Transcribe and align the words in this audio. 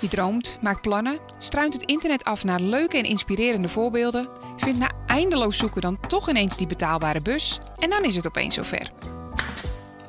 Je 0.00 0.08
droomt, 0.08 0.58
maakt 0.60 0.80
plannen, 0.80 1.18
struint 1.38 1.74
het 1.74 1.82
internet 1.82 2.24
af 2.24 2.44
naar 2.44 2.60
leuke 2.60 2.96
en 2.96 3.04
inspirerende 3.04 3.68
voorbeelden, 3.68 4.28
vindt 4.56 4.78
na 4.78 4.90
eindeloos 5.06 5.56
zoeken 5.56 5.80
dan 5.80 5.98
toch 6.08 6.28
ineens 6.28 6.56
die 6.56 6.66
betaalbare 6.66 7.20
bus 7.20 7.58
en 7.78 7.90
dan 7.90 8.04
is 8.04 8.16
het 8.16 8.26
opeens 8.26 8.54
zover. 8.54 8.90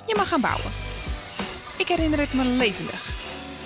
Je 0.08 0.16
mag 0.16 0.28
gaan 0.28 0.42
bouwen. 0.42 0.72
Ik 1.78 1.88
herinner 1.88 2.20
het 2.20 2.34
me 2.34 2.46
levendig. 2.46 3.10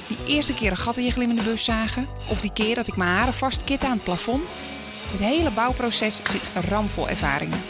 Die 0.08 0.36
eerste 0.36 0.54
keer 0.54 0.72
een 0.72 0.78
gat 0.78 0.98
in 0.98 1.04
je 1.04 1.12
glimmende 1.12 1.44
bus 1.44 1.64
zagen, 1.64 2.08
of 2.30 2.42
die 2.42 2.54
keer 2.54 2.76
dat 2.76 2.88
ik 2.88 2.96
mijn 2.96 3.10
haren 3.10 3.34
vastkit 3.34 3.84
aan 3.84 3.92
het 3.92 4.04
plafond. 4.04 4.44
Het 5.12 5.20
hele 5.20 5.52
bouwproces 5.52 6.16
zit 6.16 6.66
ramvol 6.70 7.10
ervaringen. 7.10 7.62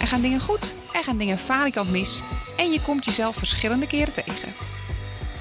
Er 0.00 0.06
gaan 0.06 0.20
dingen 0.20 0.40
goed, 0.40 0.74
er 0.92 1.04
gaan 1.04 1.18
dingen 1.18 1.38
falikant 1.38 1.90
mis 1.90 2.22
en 2.56 2.70
je 2.70 2.80
komt 2.80 3.04
jezelf 3.04 3.36
verschillende 3.36 3.86
keren 3.86 4.12
tegen. 4.12 4.48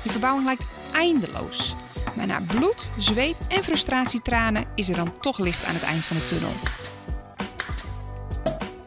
Je 0.03 0.09
verbouwing 0.09 0.45
lijkt 0.45 0.63
eindeloos. 0.93 1.75
Maar 2.19 2.27
na 2.27 2.41
bloed, 2.47 2.89
zweet 2.97 3.37
en 3.47 3.63
frustratietranen 3.63 4.65
is 4.75 4.89
er 4.89 4.95
dan 4.95 5.19
toch 5.19 5.37
licht 5.37 5.65
aan 5.65 5.73
het 5.73 5.83
eind 5.83 6.05
van 6.05 6.17
de 6.17 6.25
tunnel. 6.25 6.51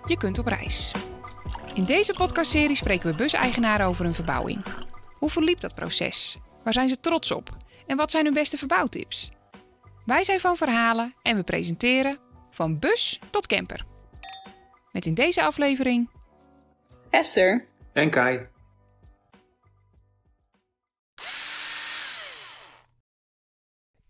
Je 0.07 0.17
kunt 0.17 0.39
op 0.39 0.47
reis. 0.47 0.93
In 1.75 1.85
deze 1.85 2.13
podcastserie 2.13 2.77
spreken 2.77 3.11
we 3.11 3.17
buseigenaren 3.17 3.87
over 3.87 4.05
hun 4.05 4.15
verbouwing. 4.15 4.65
Hoe 5.19 5.31
verliep 5.31 5.61
dat 5.61 5.75
proces? 5.75 6.39
Waar 6.65 6.73
zijn 6.73 6.89
ze 6.89 7.01
trots 7.01 7.31
op? 7.31 7.57
En 7.87 7.97
wat 7.97 8.11
zijn 8.11 8.25
hun 8.25 8.35
beste 8.35 8.57
verbouwtips? 8.57 9.31
Wij 10.05 10.25
zijn 10.25 10.41
van 10.41 10.57
verhalen 10.57 11.15
en 11.23 11.37
we 11.37 11.43
presenteren 11.43 12.19
van 12.51 12.79
bus 12.79 13.21
tot 13.31 13.47
camper. 13.47 13.85
Met 14.91 15.07
in 15.07 15.15
deze 15.15 15.43
aflevering 15.43 16.11
Esther. 17.11 17.67
En 17.93 18.11
Kai. 18.11 18.52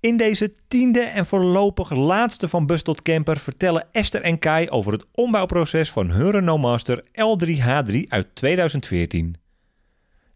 In 0.02 0.16
deze 0.16 0.55
tiende 0.69 1.01
en 1.01 1.27
voorlopig 1.27 1.91
laatste 1.91 2.48
van 2.48 2.67
Bus 2.67 2.83
tot 2.83 3.03
Camper 3.03 3.39
vertellen 3.39 3.86
Esther 3.92 4.22
en 4.22 4.39
Kai 4.39 4.69
over 4.69 4.92
het 4.92 5.06
ombouwproces 5.12 5.91
van 5.91 6.11
hun 6.11 6.31
Renault 6.31 6.61
Master 6.61 7.03
L3H3 7.05 8.08
uit 8.08 8.28
2014. 8.34 9.36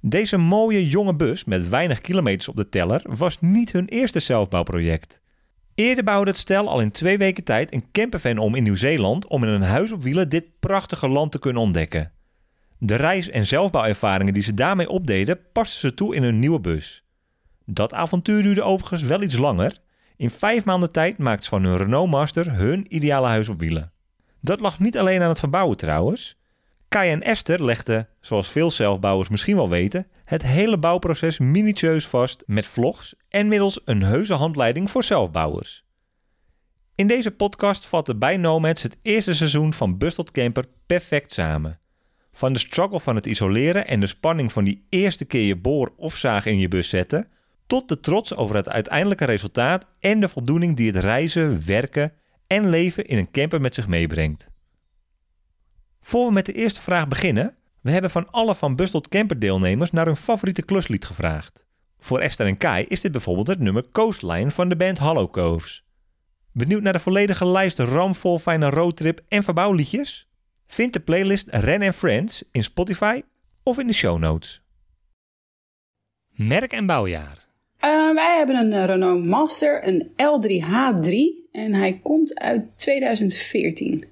Deze 0.01 0.37
mooie 0.37 0.89
jonge 0.89 1.17
bus 1.17 1.45
met 1.45 1.69
weinig 1.69 2.01
kilometers 2.01 2.49
op 2.49 2.57
de 2.57 2.69
teller 2.69 3.03
was 3.17 3.41
niet 3.41 3.73
hun 3.73 3.87
eerste 3.87 4.21
zelfbouwproject. 4.21 5.21
Eerder 5.75 6.05
bouwde 6.05 6.31
het 6.31 6.39
stel 6.39 6.69
al 6.69 6.81
in 6.81 6.91
twee 6.91 7.19
weken 7.19 7.45
tijd 7.45 7.73
een 7.73 7.91
campervan 7.93 8.39
om 8.39 8.55
in 8.55 8.63
Nieuw-Zeeland 8.63 9.27
om 9.27 9.43
in 9.43 9.49
een 9.49 9.63
huis 9.63 9.93
op 9.93 10.03
wielen 10.03 10.29
dit 10.29 10.45
prachtige 10.61 11.09
land 11.09 11.33
te 11.33 11.39
kunnen 11.39 11.63
ontdekken. 11.63 12.13
De 12.79 12.95
reis- 12.95 13.31
en 13.31 13.47
zelfbouwervaringen 13.47 14.35
die 14.35 14.43
ze 14.43 14.55
daarmee 14.55 14.89
opdeden 14.89 15.39
pasten 15.53 15.81
ze 15.81 15.95
toe 15.95 16.15
in 16.15 16.23
hun 16.23 16.39
nieuwe 16.39 16.61
bus. 16.61 17.06
Dat 17.69 17.93
avontuur 17.93 18.43
duurde 18.43 18.63
overigens 18.63 19.03
wel 19.03 19.23
iets 19.23 19.37
langer. 19.37 19.79
In 20.17 20.31
vijf 20.31 20.65
maanden 20.65 20.93
tijd 20.93 21.19
maakten 21.19 21.45
ze 21.45 21.51
van 21.51 21.65
hun 21.65 21.77
Renault 21.77 22.11
Master 22.11 22.53
hun 22.53 22.95
ideale 22.95 23.27
huis 23.27 23.49
op 23.49 23.59
wielen. 23.59 23.93
Dat 24.41 24.61
lag 24.61 24.79
niet 24.79 24.99
alleen 24.99 25.23
aan 25.23 25.29
het 25.29 25.39
verbouwen 25.39 25.77
trouwens. 25.77 26.39
Kai 26.89 27.11
en 27.11 27.23
Esther 27.23 27.65
legden, 27.65 28.09
zoals 28.21 28.49
veel 28.49 28.71
zelfbouwers 28.71 29.29
misschien 29.29 29.57
wel 29.57 29.69
weten, 29.69 30.07
het 30.25 30.43
hele 30.43 30.79
bouwproces 30.79 31.39
minutieus 31.39 32.07
vast 32.07 32.43
met 32.47 32.67
vlogs 32.67 33.15
en 33.29 33.49
middels 33.49 33.81
een 33.85 34.03
heuse 34.03 34.35
handleiding 34.35 34.91
voor 34.91 35.05
zelfbouwers. 35.05 35.85
In 36.95 37.07
deze 37.07 37.31
podcast 37.31 37.87
vatten 37.87 38.19
bij 38.19 38.37
Nomads 38.37 38.83
het 38.83 38.97
eerste 39.03 39.35
seizoen 39.35 39.73
van 39.73 39.99
Bus 39.99 40.17
Camper 40.33 40.65
perfect 40.87 41.33
samen. 41.33 41.79
Van 42.33 42.53
de 42.53 42.59
struggle 42.59 43.01
van 43.01 43.15
het 43.15 43.27
isoleren 43.27 43.87
en 43.87 44.01
de 44.01 44.07
spanning 44.07 44.53
van 44.53 44.65
die 44.65 44.87
eerste 44.89 45.25
keer 45.25 45.47
je 45.47 45.57
boor 45.57 45.93
of 45.97 46.17
zaag 46.17 46.47
in 46.47 46.59
je 46.59 46.69
bus 46.69 46.89
zetten, 46.89 47.29
tot 47.67 47.89
de 47.89 48.01
trots 48.01 48.35
over 48.35 48.57
het 48.57 48.69
uiteindelijke 48.69 49.25
resultaat 49.25 49.87
en 50.01 50.21
de 50.21 50.29
voldoening 50.29 50.77
die 50.77 50.87
het 50.87 50.97
reizen, 50.97 51.67
werken 51.67 52.13
en 52.47 52.69
leven 52.69 53.07
in 53.07 53.19
een 53.19 53.31
camper 53.31 53.61
met 53.61 53.75
zich 53.75 53.89
meebrengt. 53.89 54.51
Voor 56.01 56.27
we 56.27 56.33
met 56.33 56.47
de 56.47 56.53
eerste 56.53 56.81
vraag 56.81 57.09
beginnen, 57.09 57.57
we 57.81 57.91
hebben 57.91 58.11
van 58.11 58.31
alle 58.31 58.55
van 58.55 58.77
Bus 58.77 58.91
tot 58.91 59.09
Camper 59.09 59.39
deelnemers 59.39 59.91
naar 59.91 60.07
hun 60.07 60.17
favoriete 60.17 60.63
kluslied 60.63 61.05
gevraagd. 61.05 61.65
Voor 61.99 62.21
Esther 62.21 62.47
en 62.47 62.57
Kai 62.57 62.85
is 62.89 63.01
dit 63.01 63.13
bijvoorbeeld 63.13 63.47
het 63.47 63.59
nummer 63.59 63.91
Coastline 63.93 64.51
van 64.51 64.69
de 64.69 64.77
band 64.77 64.99
Hollow 64.99 65.31
Coves. 65.31 65.85
Benieuwd 66.53 66.83
naar 66.83 66.93
de 66.93 66.99
volledige 66.99 67.47
lijst 67.47 67.79
ramvol 67.79 68.39
fijne 68.39 68.71
roadtrip 68.71 69.21
en 69.29 69.43
verbouwliedjes? 69.43 70.29
Vind 70.67 70.93
de 70.93 71.01
playlist 71.01 71.49
Ren 71.51 71.95
Friends 71.95 72.45
in 72.51 72.65
Spotify 72.65 73.23
of 73.63 73.79
in 73.79 73.87
de 73.87 73.93
show 73.93 74.19
notes. 74.19 74.63
Merk 76.31 76.73
en 76.73 76.87
bouwjaar. 76.87 77.46
Uh, 77.87 78.15
wij 78.15 78.37
hebben 78.37 78.57
een 78.57 78.87
Renault 78.87 79.25
Master, 79.25 79.89
een 79.89 80.11
L3H3 80.11 81.11
en 81.53 81.75
hij 81.75 82.01
komt 82.03 82.39
uit 82.39 82.65
2014. 82.77 84.05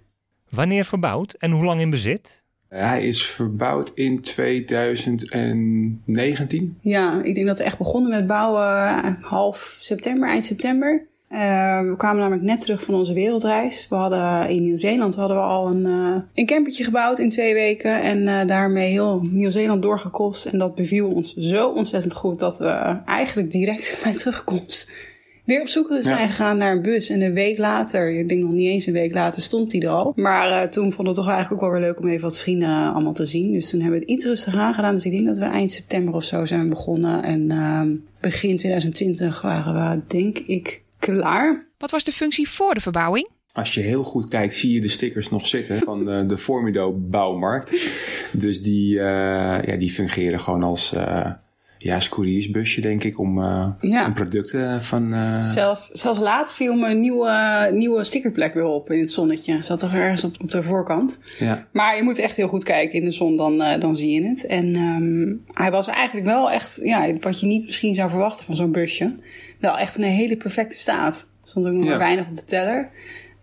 Wanneer 0.48 0.84
verbouwd 0.84 1.32
en 1.32 1.50
hoe 1.50 1.64
lang 1.64 1.80
in 1.80 1.90
bezit? 1.90 2.42
Hij 2.68 3.06
is 3.06 3.26
verbouwd 3.26 3.92
in 3.94 4.20
2019. 4.20 6.78
Ja, 6.80 7.22
ik 7.22 7.34
denk 7.34 7.46
dat 7.46 7.58
we 7.58 7.64
echt 7.64 7.78
begonnen 7.78 8.10
met 8.10 8.26
bouwen 8.26 9.18
half 9.20 9.76
september, 9.80 10.28
eind 10.28 10.44
september. 10.44 11.06
Uh, 11.34 11.80
we 11.80 11.94
kwamen 11.96 12.20
namelijk 12.20 12.46
net 12.46 12.60
terug 12.60 12.82
van 12.82 12.94
onze 12.94 13.12
wereldreis. 13.12 13.86
We 13.90 13.96
hadden 13.96 14.48
in 14.48 14.62
Nieuw-Zeeland 14.62 15.14
hadden 15.14 15.36
we 15.36 15.42
al 15.42 15.66
een, 15.66 15.86
uh, 15.86 16.16
een 16.34 16.46
campertje 16.46 16.84
gebouwd 16.84 17.18
in 17.18 17.30
twee 17.30 17.54
weken. 17.54 18.02
En 18.02 18.22
uh, 18.22 18.46
daarmee 18.46 18.90
heel 18.90 19.22
Nieuw-Zeeland 19.30 19.82
doorgekost. 19.82 20.46
En 20.46 20.58
dat 20.58 20.74
beviel 20.74 21.08
ons 21.08 21.34
zo 21.34 21.68
ontzettend 21.68 22.14
goed 22.14 22.38
dat 22.38 22.58
we 22.58 23.00
eigenlijk 23.06 23.52
direct 23.52 23.98
bij 24.02 24.12
terugkomst 24.12 24.92
weer 25.44 25.60
op 25.60 25.68
zoek 25.68 25.96
zijn 26.00 26.20
ja. 26.20 26.26
gegaan 26.26 26.56
naar 26.56 26.72
een 26.72 26.82
bus. 26.82 27.08
En 27.10 27.20
een 27.20 27.34
week 27.34 27.58
later, 27.58 28.18
ik 28.18 28.28
denk 28.28 28.40
nog 28.40 28.52
niet 28.52 28.68
eens 28.68 28.86
een 28.86 28.92
week 28.92 29.14
later, 29.14 29.42
stond 29.42 29.70
die 29.70 29.82
er 29.82 29.88
al. 29.88 30.12
Maar 30.16 30.70
toen 30.70 30.92
vonden 30.92 31.14
we 31.14 31.20
het 31.20 31.26
toch 31.26 31.34
eigenlijk 31.34 31.62
ook 31.62 31.70
wel 31.70 31.80
weer 31.80 31.88
leuk 31.88 31.98
om 31.98 32.08
even 32.08 32.22
wat 32.22 32.38
vrienden 32.38 32.92
allemaal 32.92 33.12
te 33.12 33.26
zien. 33.26 33.52
Dus 33.52 33.70
toen 33.70 33.80
hebben 33.80 33.98
we 33.98 34.04
het 34.04 34.14
iets 34.14 34.24
rustiger 34.24 34.60
aangedaan. 34.60 34.94
Dus 34.94 35.06
ik 35.06 35.12
denk 35.12 35.26
dat 35.26 35.38
we 35.38 35.44
eind 35.44 35.72
september 35.72 36.14
of 36.14 36.24
zo 36.24 36.44
zijn 36.44 36.68
begonnen. 36.68 37.22
En 37.22 37.50
ehm, 37.50 37.88
begin 38.20 38.56
2020 38.56 39.42
waren 39.42 39.74
we, 39.74 40.00
denk 40.06 40.38
ik, 40.38 40.83
klaar. 41.04 41.66
Wat 41.78 41.90
was 41.90 42.04
de 42.04 42.12
functie 42.12 42.48
voor 42.48 42.74
de 42.74 42.80
verbouwing? 42.80 43.28
Als 43.52 43.74
je 43.74 43.80
heel 43.80 44.02
goed 44.02 44.28
kijkt, 44.28 44.54
zie 44.54 44.72
je 44.72 44.80
de 44.80 44.88
stickers 44.88 45.30
nog 45.30 45.46
zitten 45.46 45.78
van 45.78 46.04
de, 46.04 46.26
de 46.26 46.38
Formido 46.38 46.92
bouwmarkt. 46.92 47.70
Dus 48.32 48.62
die, 48.62 48.94
uh, 48.94 49.02
ja, 49.64 49.76
die 49.78 49.90
fungeren 49.90 50.40
gewoon 50.40 50.62
als 50.62 50.94
uh, 50.94 51.30
ja, 51.84 51.98
couriersbusje, 52.10 52.80
denk 52.80 53.04
ik, 53.04 53.18
om, 53.18 53.38
uh, 53.38 53.66
ja. 53.80 54.06
om 54.06 54.14
producten 54.14 54.82
van... 54.82 55.14
Zelfs, 55.42 55.90
zelfs 55.90 56.20
laat 56.20 56.54
viel 56.54 56.74
me 56.74 56.90
een 56.90 57.00
nieuwe, 57.00 57.70
nieuwe 57.72 58.04
stickerplek 58.04 58.54
weer 58.54 58.64
op 58.64 58.90
in 58.90 59.00
het 59.00 59.10
zonnetje. 59.10 59.62
Zat 59.62 59.82
er 59.82 59.94
ergens 59.94 60.24
op, 60.24 60.34
op 60.40 60.50
de 60.50 60.62
voorkant. 60.62 61.20
Ja. 61.38 61.66
Maar 61.72 61.96
je 61.96 62.02
moet 62.02 62.18
echt 62.18 62.36
heel 62.36 62.48
goed 62.48 62.64
kijken 62.64 62.98
in 62.98 63.04
de 63.04 63.10
zon, 63.10 63.36
dan, 63.36 63.58
dan 63.58 63.96
zie 63.96 64.20
je 64.22 64.28
het. 64.28 64.46
En 64.46 64.76
um, 64.76 65.44
hij 65.52 65.70
was 65.70 65.86
eigenlijk 65.86 66.26
wel 66.26 66.50
echt, 66.50 66.80
ja, 66.82 67.12
wat 67.20 67.40
je 67.40 67.46
niet 67.46 67.64
misschien 67.66 67.94
zou 67.94 68.10
verwachten 68.10 68.44
van 68.44 68.56
zo'n 68.56 68.72
busje 68.72 69.14
wel 69.64 69.78
echt 69.78 69.96
in 69.96 70.02
een 70.04 70.10
hele 70.10 70.36
perfecte 70.36 70.76
staat. 70.76 71.28
Er 71.42 71.48
stond 71.48 71.66
ook 71.66 71.72
nog 71.72 71.82
Ja. 71.82 71.88
maar 71.88 71.98
weinig 71.98 72.28
op 72.28 72.36
de 72.36 72.44
teller. 72.44 72.90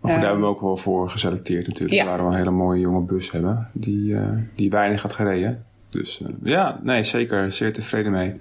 Maar 0.00 0.10
daar 0.10 0.20
Ehm, 0.20 0.26
hebben 0.26 0.40
we 0.40 0.48
ook 0.54 0.60
wel 0.60 0.76
voor 0.76 1.10
geselecteerd 1.10 1.66
natuurlijk. 1.66 2.00
ja. 2.00 2.04
Waar 2.06 2.18
we 2.18 2.30
een 2.30 2.38
hele 2.38 2.50
mooie 2.50 2.80
jonge 2.80 3.00
bus 3.00 3.30
hebben. 3.30 3.68
Die, 3.72 4.16
eh, 4.16 4.30
die 4.54 4.70
weinig 4.70 5.02
had 5.02 5.12
gereden. 5.12 5.64
Dus 5.92 6.20
eh, 6.20 6.28
ja, 6.42 6.80
nee, 6.82 7.02
zeker 7.02 7.52
zeer 7.52 7.72
tevreden 7.72 8.12
mee. 8.12 8.36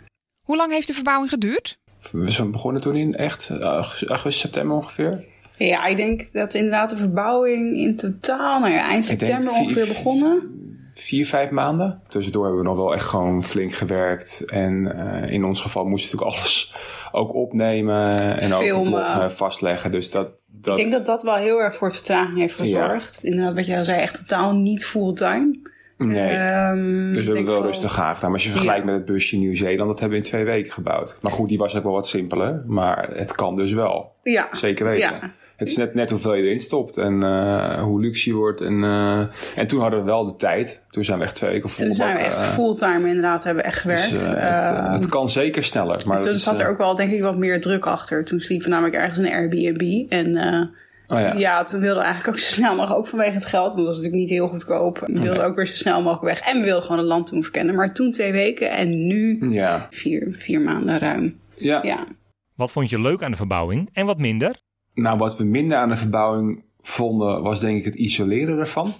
Hoe 0.45 0.57
lang 0.57 0.71
heeft 0.71 0.87
de 0.87 0.93
verbouwing 0.93 1.29
geduurd? 1.29 1.77
We 2.11 2.31
zijn 2.31 2.51
begonnen 2.51 2.81
toen 2.81 2.95
in 2.95 3.15
echt 3.15 3.49
eh, 3.49 3.59
augustus, 4.07 4.39
september 4.39 4.75
ongeveer. 4.77 5.23
Ja, 5.57 5.85
ik 5.85 5.95
denk 5.95 6.29
dat 6.33 6.53
inderdaad 6.53 6.89
de 6.89 6.97
verbouwing 6.97 7.75
in 7.75 7.95
totaal, 7.95 8.59
nou 8.59 8.73
ja, 8.73 8.87
eind 8.89 9.05
september 9.05 9.53
vier- 9.53 9.61
ongeveer 9.61 9.87
begonnen. 9.87 10.59
Vier, 10.93 11.25
vijf 11.25 11.49
maanden. 11.49 12.01
Tussendoor 12.07 12.43
hebben 12.45 12.61
we 12.61 12.67
nog 12.67 12.77
wel 12.77 12.93
echt 12.93 13.05
gewoon 13.05 13.43
flink 13.43 13.73
gewerkt. 13.73 14.43
En 14.45 14.95
eh, 15.23 15.33
in 15.33 15.43
ons 15.45 15.61
geval 15.61 15.85
moesten 15.85 16.17
we 16.19 16.23
natuurlijk 16.25 16.43
alles 16.47 16.73
ook 17.21 17.33
opnemen. 17.33 18.17
En 18.39 18.53
ook 18.53 18.61
Filmen. 18.61 18.99
het 19.03 19.13
blog 19.13 19.23
eh, 19.23 19.29
vastleggen. 19.29 19.91
Dus 19.91 20.11
dat, 20.11 20.29
dat, 20.47 20.77
Ik 20.77 20.83
denk 20.83 20.97
dat 20.97 21.05
dat 21.05 21.23
wel 21.23 21.35
heel 21.35 21.57
erg 21.59 21.75
voor 21.75 21.91
vertraging 21.91 22.37
heeft 22.37 22.55
gezorgd. 22.55 23.23
Inderdaad, 23.23 23.55
wat 23.55 23.65
jij 23.65 23.77
al 23.77 23.83
zei, 23.83 23.99
echt 24.01 24.13
totaal 24.13 24.55
niet 24.55 24.85
fulltime. 24.85 25.59
Nee. 26.01 27.11
Dus 27.11 27.25
we 27.27 27.33
hebben 27.33 27.53
wel 27.53 27.61
rustig 27.63 27.99
aangedaan. 27.99 28.29
Maar 28.29 28.39
als 28.39 28.43
je 28.43 28.49
vergelijkt 28.49 28.85
met 28.85 28.95
het 28.95 29.05
busje 29.05 29.37
Nieuw-Zeeland, 29.37 29.89
dat 29.89 29.99
hebben 29.99 30.17
we 30.19 30.23
in 30.23 30.29
twee 30.29 30.43
weken 30.43 30.71
gebouwd. 30.71 31.17
Maar 31.21 31.31
goed, 31.31 31.49
die 31.49 31.57
was 31.57 31.75
ook 31.77 31.83
wel 31.83 31.93
wat 31.93 32.07
simpeler. 32.07 32.63
Maar 32.67 33.09
het 33.13 33.35
kan 33.35 33.55
dus 33.55 33.71
wel. 33.71 34.11
Ja, 34.23 34.47
Zeker 34.51 34.85
weten. 34.85 35.11
Ja. 35.13 35.31
Het 35.57 35.69
is 35.69 35.77
net, 35.77 35.93
net 35.93 36.09
hoeveel 36.09 36.33
je 36.33 36.43
erin 36.43 36.59
stopt 36.59 36.97
en 36.97 37.23
eh, 37.23 37.83
hoe 37.83 38.01
luxe 38.01 38.29
je 38.29 38.35
wordt. 38.35 38.61
En, 38.61 38.83
eh, 38.83 39.19
en 39.55 39.67
toen 39.67 39.79
hadden 39.81 39.99
we 39.99 40.05
wel 40.05 40.25
de 40.25 40.35
tijd. 40.35 40.83
Toen 40.89 41.03
zijn 41.03 41.19
we 41.19 41.23
echt 41.23 41.35
twee 41.35 41.51
weken 41.51 41.69
vol. 41.69 41.85
Toen 41.85 41.93
zijn 41.93 42.15
we 42.15 42.21
echt 42.21 42.41
fulltime 42.43 43.07
inderdaad, 43.07 43.43
hebben 43.43 43.63
we 43.63 43.69
echt 43.69 43.79
gewerkt. 43.79 44.09
Dus, 44.09 44.27
eh, 44.27 44.29
het, 44.29 44.77
eh, 44.77 44.91
het 44.93 45.05
kan 45.09 45.29
zeker 45.29 45.63
sneller. 45.63 46.01
Maar 46.07 46.19
toen 46.19 46.37
zat 46.37 46.59
er 46.59 46.65
eh, 46.65 46.71
ook 46.71 46.77
wel 46.77 46.95
denk 46.95 47.11
ik 47.11 47.21
wat 47.21 47.37
meer 47.37 47.61
druk 47.61 47.85
achter. 47.85 48.25
Toen 48.25 48.39
sliepen 48.39 48.67
we 48.67 48.73
namelijk 48.73 48.95
ergens 48.95 49.17
een 49.17 49.31
Airbnb. 49.31 50.11
En 50.11 50.35
eh, 50.35 50.65
oh 51.11 51.19
ja. 51.19 51.33
Ja, 51.33 51.63
toen 51.63 51.79
wilden 51.79 51.97
we 51.99 52.03
eigenlijk 52.03 52.35
ook 52.37 52.43
zo 52.43 52.53
snel 52.53 52.75
mogelijk, 52.75 52.99
ook 52.99 53.07
vanwege 53.07 53.31
het 53.33 53.45
geld, 53.45 53.65
want 53.65 53.75
dat 53.77 53.85
was 53.85 53.95
natuurlijk 53.95 54.21
niet 54.21 54.29
heel 54.29 54.47
goedkoop. 54.47 54.99
We 54.99 55.13
wilden 55.13 55.33
Nee. 55.33 55.41
ook 55.41 55.55
weer 55.55 55.67
zo 55.67 55.75
snel 55.75 56.01
mogelijk 56.01 56.23
weg. 56.39 56.39
En 56.53 56.57
we 56.59 56.63
wilden 56.63 56.83
gewoon 56.83 56.97
het 56.97 57.07
land 57.07 57.27
toen 57.27 57.43
verkennen. 57.43 57.75
Maar 57.75 57.93
toen 57.93 58.11
twee 58.11 58.31
weken 58.31 58.71
en 58.71 59.07
nu 59.07 59.49
Ja. 59.49 59.87
vier, 59.89 60.35
vier 60.39 60.61
maanden 60.61 60.99
ruim. 60.99 61.39
Ja. 61.57 61.79
Ja. 61.83 62.07
Wat 62.55 62.71
vond 62.71 62.89
je 62.89 62.99
leuk 63.01 63.23
aan 63.23 63.31
de 63.31 63.37
verbouwing 63.37 63.89
en 63.93 64.05
wat 64.05 64.17
minder? 64.17 64.55
Nou, 64.93 65.17
wat 65.17 65.37
we 65.37 65.43
minder 65.43 65.77
aan 65.77 65.89
de 65.89 65.97
verbouwing 65.97 66.63
vonden, 66.79 67.41
was 67.43 67.59
denk 67.59 67.77
ik 67.77 67.85
het 67.85 67.95
isoleren 67.95 68.59
ervan. 68.59 68.93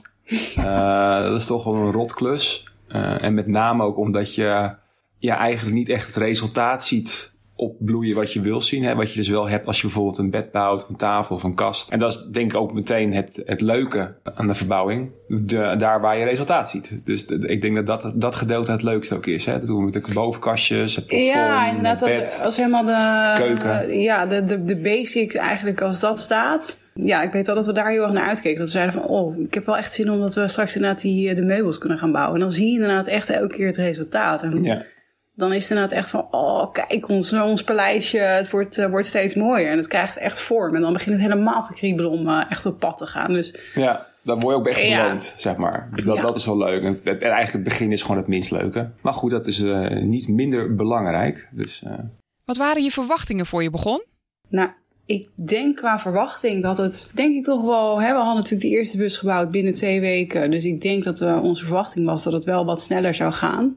Uh, 0.57 1.19
dat 1.27 1.39
is 1.39 1.45
toch 1.45 1.63
wel 1.63 1.75
een 1.75 1.91
rotklus. 1.91 2.67
Uh, 2.89 3.23
en 3.23 3.33
met 3.33 3.47
name 3.47 3.83
ook 3.83 3.97
omdat 3.97 4.35
je 4.35 4.73
ja, 5.17 5.37
eigenlijk 5.37 5.75
niet 5.75 5.89
echt 5.89 6.05
het 6.07 6.15
resultaat 6.15 6.83
ziet 6.83 7.31
opbloeien 7.61 8.15
wat 8.15 8.33
je 8.33 8.41
wil 8.41 8.61
zien. 8.61 8.83
Hè? 8.83 8.95
Wat 8.95 9.11
je 9.11 9.17
dus 9.17 9.27
wel 9.29 9.49
hebt 9.49 9.67
als 9.67 9.75
je 9.77 9.81
bijvoorbeeld 9.83 10.17
een 10.17 10.29
bed 10.29 10.51
bouwt, 10.51 10.85
een 10.89 10.95
tafel 10.95 11.35
of 11.35 11.43
een 11.43 11.55
kast. 11.55 11.89
En 11.89 11.99
dat 11.99 12.11
is 12.11 12.23
denk 12.31 12.51
ik 12.51 12.57
ook 12.57 12.73
meteen 12.73 13.13
het, 13.13 13.41
het 13.45 13.61
leuke 13.61 14.13
aan 14.23 14.47
de 14.47 14.53
verbouwing. 14.53 15.09
De, 15.27 15.75
daar 15.77 16.01
waar 16.01 16.17
je 16.17 16.25
resultaat 16.25 16.69
ziet. 16.69 16.99
Dus 17.03 17.27
de, 17.27 17.47
ik 17.47 17.61
denk 17.61 17.75
dat, 17.75 18.01
dat 18.01 18.13
dat 18.15 18.35
gedeelte 18.35 18.71
het 18.71 18.83
leukste 18.83 19.15
ook 19.15 19.25
is. 19.25 19.45
Hè? 19.45 19.51
Dat 19.59 19.67
doen 19.67 19.77
we 19.77 19.83
met 19.91 20.05
de 20.05 20.13
bovenkastjes, 20.13 20.95
het 20.95 21.11
Ja, 21.11 21.67
inderdaad. 21.67 21.99
het 21.99 22.09
bed, 22.09 22.21
als, 22.21 22.39
als 22.39 22.57
helemaal 22.57 22.85
de... 22.85 23.33
keuken. 23.43 23.99
ja, 23.99 24.25
de, 24.25 24.43
de, 24.43 24.63
de 24.63 24.77
basics 24.77 25.35
eigenlijk 25.35 25.81
als 25.81 25.99
dat 25.99 26.19
staat... 26.19 26.79
Ja, 26.93 27.21
ik 27.21 27.31
weet 27.31 27.45
wel 27.45 27.55
dat 27.55 27.65
we 27.65 27.73
daar 27.73 27.91
heel 27.91 28.03
erg 28.03 28.11
naar 28.11 28.27
uitkeken. 28.27 28.57
Dat 28.57 28.67
we 28.67 28.73
zeiden 28.73 28.93
van, 28.93 29.03
oh, 29.03 29.39
ik 29.39 29.53
heb 29.53 29.65
wel 29.65 29.77
echt 29.77 29.93
zin 29.93 30.11
omdat 30.11 30.35
we 30.35 30.47
straks 30.47 30.75
inderdaad 30.75 31.01
die, 31.01 31.29
eh, 31.29 31.35
de 31.35 31.41
meubels 31.41 31.77
kunnen 31.77 31.97
gaan 31.97 32.11
bouwen. 32.11 32.33
En 32.35 32.41
dan 32.41 32.51
zie 32.51 32.67
je 32.67 32.73
inderdaad 32.73 33.07
echt 33.07 33.29
elke 33.29 33.55
keer 33.55 33.67
het 33.67 33.77
resultaat. 33.77 34.43
En 34.43 34.63
Ja. 34.63 34.83
Dan 35.33 35.54
is 35.54 35.62
het 35.62 35.72
inderdaad 35.72 35.98
echt 35.98 36.10
van, 36.10 36.28
oh, 36.31 36.72
kijk, 36.72 37.07
ons, 37.10 37.33
ons 37.33 37.63
paleisje, 37.63 38.18
het 38.18 38.50
wordt, 38.50 38.78
eh, 38.78 38.89
wordt 38.89 39.07
steeds 39.07 39.36
mooier. 39.36 39.72
En 39.72 39.78
het 39.78 39.88
krijgt 39.88 40.18
echt 40.18 40.39
vorm. 40.39 40.75
En 40.75 40.81
dan 40.81 40.94
begint 40.94 41.16
het 41.22 41.31
helemaal 41.31 41.62
te 41.62 41.74
kriebelen 41.74 42.12
om 42.12 42.28
eh, 42.28 42.45
echt 42.50 42.66
op 42.66 42.80
pad 42.80 42.98
te 42.98 43.06
gaan. 43.06 43.33
Dus 43.33 43.56
Ja, 43.75 44.07
dan 44.24 44.39
word 44.39 44.56
je 44.56 44.60
ook 44.62 44.68
echt 44.68 44.88
Ja. 44.88 45.01
beloond, 45.04 45.33
zeg 45.38 45.56
maar. 45.56 45.89
Dus 45.95 46.06
dat, 46.06 46.16
Ja. 46.16 46.22
dat 46.22 46.36
is 46.36 46.45
wel 46.45 46.57
leuk. 46.57 46.83
En, 46.83 47.00
het- 47.04 47.22
eigenlijk 47.22 47.51
het 47.54 47.63
begin 47.63 47.92
is 47.92 48.01
gewoon 48.01 48.18
het 48.18 48.28
minst 48.28 48.51
leuke. 48.51 48.92
Maar 49.01 49.13
goed, 49.13 49.31
dat 49.31 49.48
is 49.48 49.62
eh, 49.62 49.89
niet 49.89 50.28
minder 50.28 50.75
belangrijk. 50.75 51.48
Dus 51.51 51.83
eh, 51.83 51.94
Wat 52.45 52.57
waren 52.57 52.83
je 52.83 52.92
verwachtingen 52.92 53.45
voor 53.45 53.63
je 53.63 53.69
begon? 53.69 54.04
Nou, 54.50 54.69
ik 55.06 55.30
denk 55.36 55.75
qua 55.78 56.00
verwachting 56.00 56.63
dat 56.63 56.78
het, 56.78 57.12
denk 57.13 57.36
ik 57.36 57.44
toch 57.44 57.66
wel, 57.66 58.01
hè, 58.01 58.07
we 58.12 58.16
hadden 58.18 58.36
natuurlijk 58.36 58.62
de 58.62 58.69
eerste 58.78 58.98
bus 58.98 59.18
gebouwd 59.18 59.51
binnen 59.51 59.74
twee 59.74 60.00
weken. 60.00 60.51
Dus 60.51 60.63
ik 60.66 60.81
denk 60.81 61.04
dat 61.04 61.19
we, 61.19 61.39
onze 61.42 61.66
verwachting 61.66 62.06
was 62.06 62.24
dat 62.24 62.33
het 62.33 62.44
wel 62.45 62.66
wat 62.66 62.81
sneller 62.81 63.13
zou 63.13 63.31
gaan. 63.31 63.75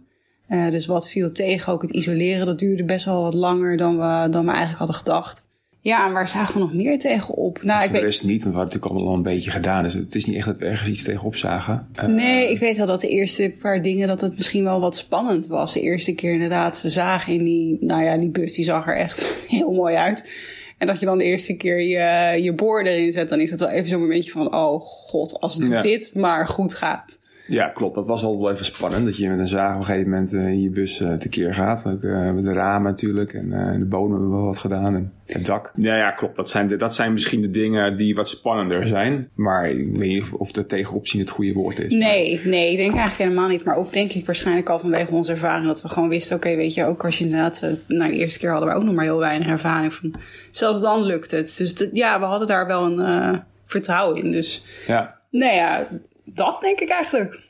Eh, 0.49 0.71
dus 0.71 0.87
wat 0.87 1.09
viel 1.09 1.33
tegen, 1.33 1.73
ook 1.73 1.83
het 1.83 1.91
isoleren, 1.91 2.47
dat 2.47 2.59
duurde 2.59 2.85
best 2.85 3.05
wel 3.05 3.23
wat 3.23 3.35
langer 3.35 3.77
dan 3.77 3.97
we, 3.99 4.29
dan 4.31 4.43
we 4.45 4.49
eigenlijk 4.51 4.79
hadden 4.79 4.97
gedacht. 4.97 5.47
Ja, 5.81 6.07
en 6.07 6.13
waar 6.13 6.29
zagen 6.29 6.55
we 6.55 6.61
nog 6.61 6.75
meer 6.75 6.99
tegen 6.99 7.35
op? 7.35 7.63
Nou, 7.63 7.81
ik 7.83 7.87
de 7.87 7.93
weet, 7.93 8.03
rest 8.03 8.25
niet, 8.25 8.43
want 8.43 8.55
we 8.55 8.61
hadden 8.61 8.65
natuurlijk 8.65 8.93
allemaal 8.93 9.09
al 9.09 9.17
een 9.17 9.35
beetje 9.35 9.51
gedaan. 9.51 9.83
Dus 9.83 9.95
het 9.95 10.15
is 10.15 10.25
niet 10.25 10.37
echt 10.37 10.47
dat 10.47 10.59
we 10.59 10.65
ergens 10.67 10.89
iets 10.89 11.03
tegenop 11.03 11.37
zagen. 11.37 11.87
Eh, 11.95 12.07
Nee, 12.09 12.51
ik 12.51 12.59
weet 12.59 12.77
wel 12.77 12.87
dat 12.87 13.01
de 13.01 13.09
eerste 13.09 13.55
paar 13.61 13.83
dingen 13.83 14.09
dat 14.09 14.21
het 14.21 14.37
misschien 14.37 14.65
wel 14.65 14.81
wat 14.81 14.97
spannend 14.97 15.47
was. 15.47 15.73
De 15.73 15.81
eerste 15.81 16.15
keer 16.15 16.33
inderdaad 16.33 16.79
ze 16.79 16.89
zagen 16.91 17.33
in 17.33 17.45
die, 17.45 17.77
nou 17.81 18.03
ja, 18.03 18.17
die 18.17 18.29
bus 18.31 18.55
die 18.55 18.65
zag 18.65 18.87
er 18.87 18.97
echt 18.97 19.25
heel 19.49 19.73
mooi 19.73 19.95
uit. 19.95 20.33
En 20.79 20.87
dat 20.87 21.01
je 21.01 21.07
dan 21.07 21.19
de 21.19 21.25
eerste 21.25 21.57
keer 21.57 21.81
je, 21.83 22.43
je 22.43 22.53
boor 22.53 22.83
erin 22.83 23.13
zet, 23.13 23.29
dan 23.29 23.41
is 23.41 23.51
het 23.51 23.61
wel 23.61 23.69
even 23.69 23.89
zo'n 23.89 24.01
momentje 24.01 24.31
van, 24.31 24.55
oh 24.55 24.81
god, 24.81 25.41
als 25.41 25.57
Ja. 25.57 25.81
dit 25.81 26.15
maar 26.15 26.47
goed 26.49 26.75
gaat. 26.75 27.19
Ja, 27.47 27.69
klopt. 27.69 27.95
Dat 27.95 28.07
was 28.07 28.23
al 28.23 28.41
wel 28.41 28.51
even 28.53 28.65
spannend. 28.65 29.05
Dat 29.05 29.17
je 29.17 29.29
met 29.29 29.39
een 29.39 29.47
zaag 29.47 29.73
op 29.75 29.81
een 29.81 29.85
gegeven 29.87 30.11
moment 30.11 30.33
eh, 30.33 30.47
in 30.47 30.63
je 30.63 30.71
bus 30.71 31.01
eh, 31.01 31.13
tekeer 31.13 31.55
gaat. 31.55 31.85
Ook 31.89 32.03
eh, 32.03 32.31
met 32.33 32.45
de 32.45 32.53
ramen 32.53 32.91
natuurlijk. 32.91 33.33
En 33.33 33.53
eh, 33.53 33.79
de 33.79 33.85
bodem 33.85 34.11
hebben 34.11 34.29
we 34.31 34.35
wel 34.37 34.45
wat 34.45 34.59
gedaan. 34.59 34.95
En 34.95 35.13
het 35.27 35.47
dak. 35.47 35.73
Ja, 35.77 35.97
ja, 35.97 36.11
klopt. 36.11 36.37
Dat 36.37 36.51
zijn, 36.51 36.69
de, 36.69 36.77
dat 36.77 36.95
zijn 36.95 37.13
misschien 37.13 37.41
de 37.41 37.51
dingen 37.51 37.97
die 37.97 38.15
wat 38.15 38.29
spannender 38.29 38.87
zijn. 38.87 39.29
Maar 39.35 39.71
ik 39.71 39.77
weet 39.77 40.09
niet 40.09 40.33
of, 40.33 40.53
de 40.53 40.67
tegenopzien 40.67 41.21
het 41.21 41.31
goede 41.31 41.53
woord 41.53 41.79
is. 41.79 41.93
Nee, 41.95 42.41
nee, 42.45 42.71
ik 42.71 42.77
denk 42.77 42.93
eigenlijk 42.95 43.31
helemaal 43.31 43.49
niet. 43.49 43.65
Maar 43.65 43.77
ook 43.77 43.93
denk 43.93 44.13
ik 44.13 44.27
waarschijnlijk 44.27 44.69
al 44.69 44.79
vanwege 44.79 45.13
onze 45.15 45.33
ervaring 45.33 45.67
dat 45.67 45.83
we 45.83 45.89
gewoon 45.89 46.09
wisten, 46.09 46.37
oké, 46.37 46.57
weet 46.57 46.75
je, 46.75 46.85
ook 46.85 47.05
als 47.05 47.19
je 47.19 47.25
inderdaad, 47.25 47.63
eh, 47.63 47.71
nou 47.89 48.11
de 48.13 48.19
eerste 48.19 48.39
keer 48.39 48.51
hadden 48.51 48.69
we 48.69 48.75
ook 48.75 48.85
nog 48.85 48.95
maar 48.95 49.05
heel 49.05 49.19
weinig 49.19 49.47
ervaring 49.49 49.93
van. 49.93 50.15
Zelfs 50.51 50.81
dan 50.81 51.03
lukt 51.03 51.31
het. 51.31 51.55
Dus 51.57 51.75
dat- 51.75 51.89
ja, 51.93 52.19
we 52.19 52.25
hadden 52.25 52.49
daar 52.49 52.67
wel 52.67 52.85
een 52.85 53.01
eh, 53.01 53.39
vertrouwen 53.67 54.23
in. 54.25 54.31
Dus 54.33 54.65
Ja. 54.87 55.15
nou 55.31 55.55
ja, 55.55 55.87
dat 56.25 56.61
denk 56.61 56.81
ik 56.81 56.89
eigenlijk. 56.89 57.41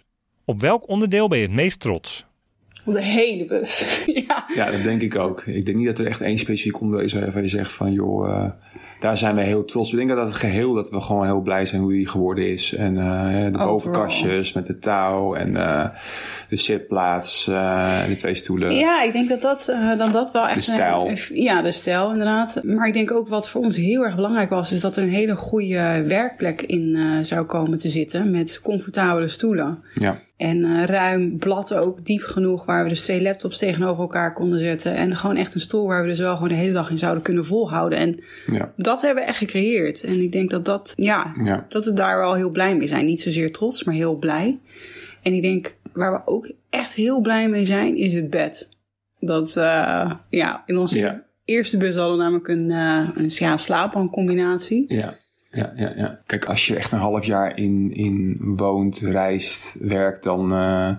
Op 0.45 0.61
welk 0.61 0.89
onderdeel 0.89 1.29
ben 1.29 1.39
je 1.39 1.45
het 1.45 1.55
meest 1.55 1.81
trots? 1.81 2.27
Op 2.85 2.93
de 2.93 3.03
hele 3.03 3.45
bus. 3.45 4.03
ja. 4.29 4.45
Ja, 4.55 4.71
dat 4.71 4.83
denk 4.83 5.03
ik 5.03 5.17
ook. 5.17 5.47
Ik 5.47 5.65
denk 5.65 5.77
niet 5.77 5.87
dat 5.87 5.99
er 5.99 6.07
echt 6.07 6.21
één 6.21 6.39
specifiek 6.39 6.81
onderdeel 6.81 7.07
is 7.07 7.13
waarvan 7.13 7.43
je 7.43 7.49
zegt 7.49 7.73
van 7.73 7.93
joh, 7.93 8.29
eh, 8.29 8.51
daar 9.05 9.19
zijn 9.19 9.35
we 9.37 9.43
heel 9.43 9.65
trots. 9.65 9.93
op. 9.93 9.99
Ik 9.99 10.07
denk 10.07 10.19
dat 10.19 10.29
het 10.29 10.37
geheel, 10.37 10.73
dat 10.75 10.91
we 10.91 11.01
gewoon 11.01 11.25
heel 11.25 11.41
blij 11.41 11.65
zijn 11.65 11.81
hoe 11.81 11.93
die 11.93 12.09
geworden 12.09 12.49
is. 12.51 12.75
En 12.75 12.99
eh, 12.99 13.45
de 13.53 13.59
bovenkastjes 13.59 14.53
met 14.53 14.67
de 14.67 14.79
touw 14.79 15.35
en 15.35 15.57
eh, 15.57 15.89
de 16.49 16.57
zitplaats 16.57 17.49
en 17.49 18.09
de 18.09 18.17
twee 18.17 18.35
stoelen. 18.35 18.75
ja, 18.75 19.03
ik 19.03 19.13
denk 19.13 19.29
dat 19.29 19.41
dat, 19.41 19.75
dan 19.99 20.13
dat 20.13 20.33
wel 20.33 20.47
echt... 20.47 20.55
De 20.55 20.73
stijl. 20.73 21.09
een- 21.09 21.43
ja, 21.43 21.63
de 21.63 21.73
stijl 21.73 22.11
inderdaad. 22.11 22.61
Maar 22.63 22.87
ik 22.87 22.93
denk 22.95 23.11
ook 23.13 23.29
wat 23.29 23.49
voor 23.49 23.61
ons 23.63 23.77
heel 23.77 24.05
erg 24.05 24.15
belangrijk 24.15 24.51
was... 24.51 24.73
is 24.73 24.81
dat 24.81 24.97
er 24.97 25.03
een 25.03 25.09
hele 25.09 25.37
goede 25.37 26.03
werkplek 26.07 26.63
in 26.63 26.97
zou 27.25 27.45
komen 27.47 27.79
te 27.79 27.89
zitten... 27.89 28.31
met 28.31 28.61
comfortabele 28.63 29.29
stoelen. 29.29 29.83
Ja. 29.95 30.19
En 30.37 30.65
eh, 30.65 30.85
ruim 30.85 31.39
blad 31.39 31.75
ook, 31.75 32.05
diep 32.05 32.23
genoeg, 32.23 32.65
waar 32.65 32.83
we 32.83 32.89
dus 32.89 33.03
twee 33.03 33.23
laptops 33.23 33.59
tegenover 33.59 34.03
elkaar 34.03 34.33
konden 34.33 34.59
zetten. 34.59 34.95
En 34.97 35.17
gewoon 35.17 35.37
echt 35.37 35.55
een 35.55 35.61
stoel 35.61 35.87
waar 35.87 36.03
we 36.03 36.09
dus 36.09 36.19
wel 36.19 36.35
gewoon 36.35 36.49
de 36.49 36.55
hele 36.55 36.73
dag 36.73 36.91
in 36.91 36.99
zouden 36.99 37.23
kunnen 37.23 37.45
volhouden. 37.45 37.99
En 37.99 38.21
Ja. 38.47 38.73
dat 38.77 39.03
hebben 39.03 39.23
we 39.23 39.29
echt 39.29 39.39
gecreëerd. 39.39 40.03
En 40.05 40.21
ik 40.21 40.33
denk 40.33 40.51
dat 40.51 40.65
dat, 40.65 40.93
ja, 40.97 41.35
Ja. 41.45 41.65
dat 41.69 41.85
we 41.85 41.93
daar 41.93 42.19
wel 42.19 42.35
heel 42.35 42.51
blij 42.51 42.77
mee 42.77 42.87
zijn. 42.87 43.07
Niet 43.07 43.21
zozeer 43.21 43.53
trots, 43.53 43.85
maar 43.85 43.95
heel 43.95 44.17
blij. 44.17 44.59
En 45.23 45.33
ik 45.33 45.43
denk, 45.43 45.77
waar 45.93 46.13
we 46.13 46.21
ook 46.25 46.53
echt 46.71 46.95
heel 46.95 47.21
blij 47.21 47.49
mee 47.49 47.65
zijn, 47.65 47.97
is 47.97 48.13
het 48.15 48.31
bed. 48.31 48.69
Dat, 49.21 49.57
eh, 49.57 50.13
ja, 50.31 50.63
in 50.67 50.77
onze 50.77 50.99
Ja. 50.99 51.23
eerste 51.45 51.77
bus 51.77 51.95
hadden 51.97 52.17
we 52.17 52.23
namelijk 52.23 52.49
een, 52.49 52.71
eh 52.71 53.09
een 53.15 53.29
ja, 53.29 53.57
slaapbankcombinatie. 53.57 54.85
Ja. 54.89 55.17
Ja, 55.55 55.73
ja, 55.77 55.93
ja. 55.97 56.19
Kijk, 56.27 56.45
als 56.45 56.67
je 56.67 56.77
echt 56.77 56.93
een 56.93 56.99
half 56.99 57.25
jaar 57.25 57.57
in, 57.59 57.95
in 57.95 58.37
woont, 58.41 58.99
reist, 58.99 59.77
werkt, 59.81 60.23
dan 60.23 60.53
eh, 60.53 60.91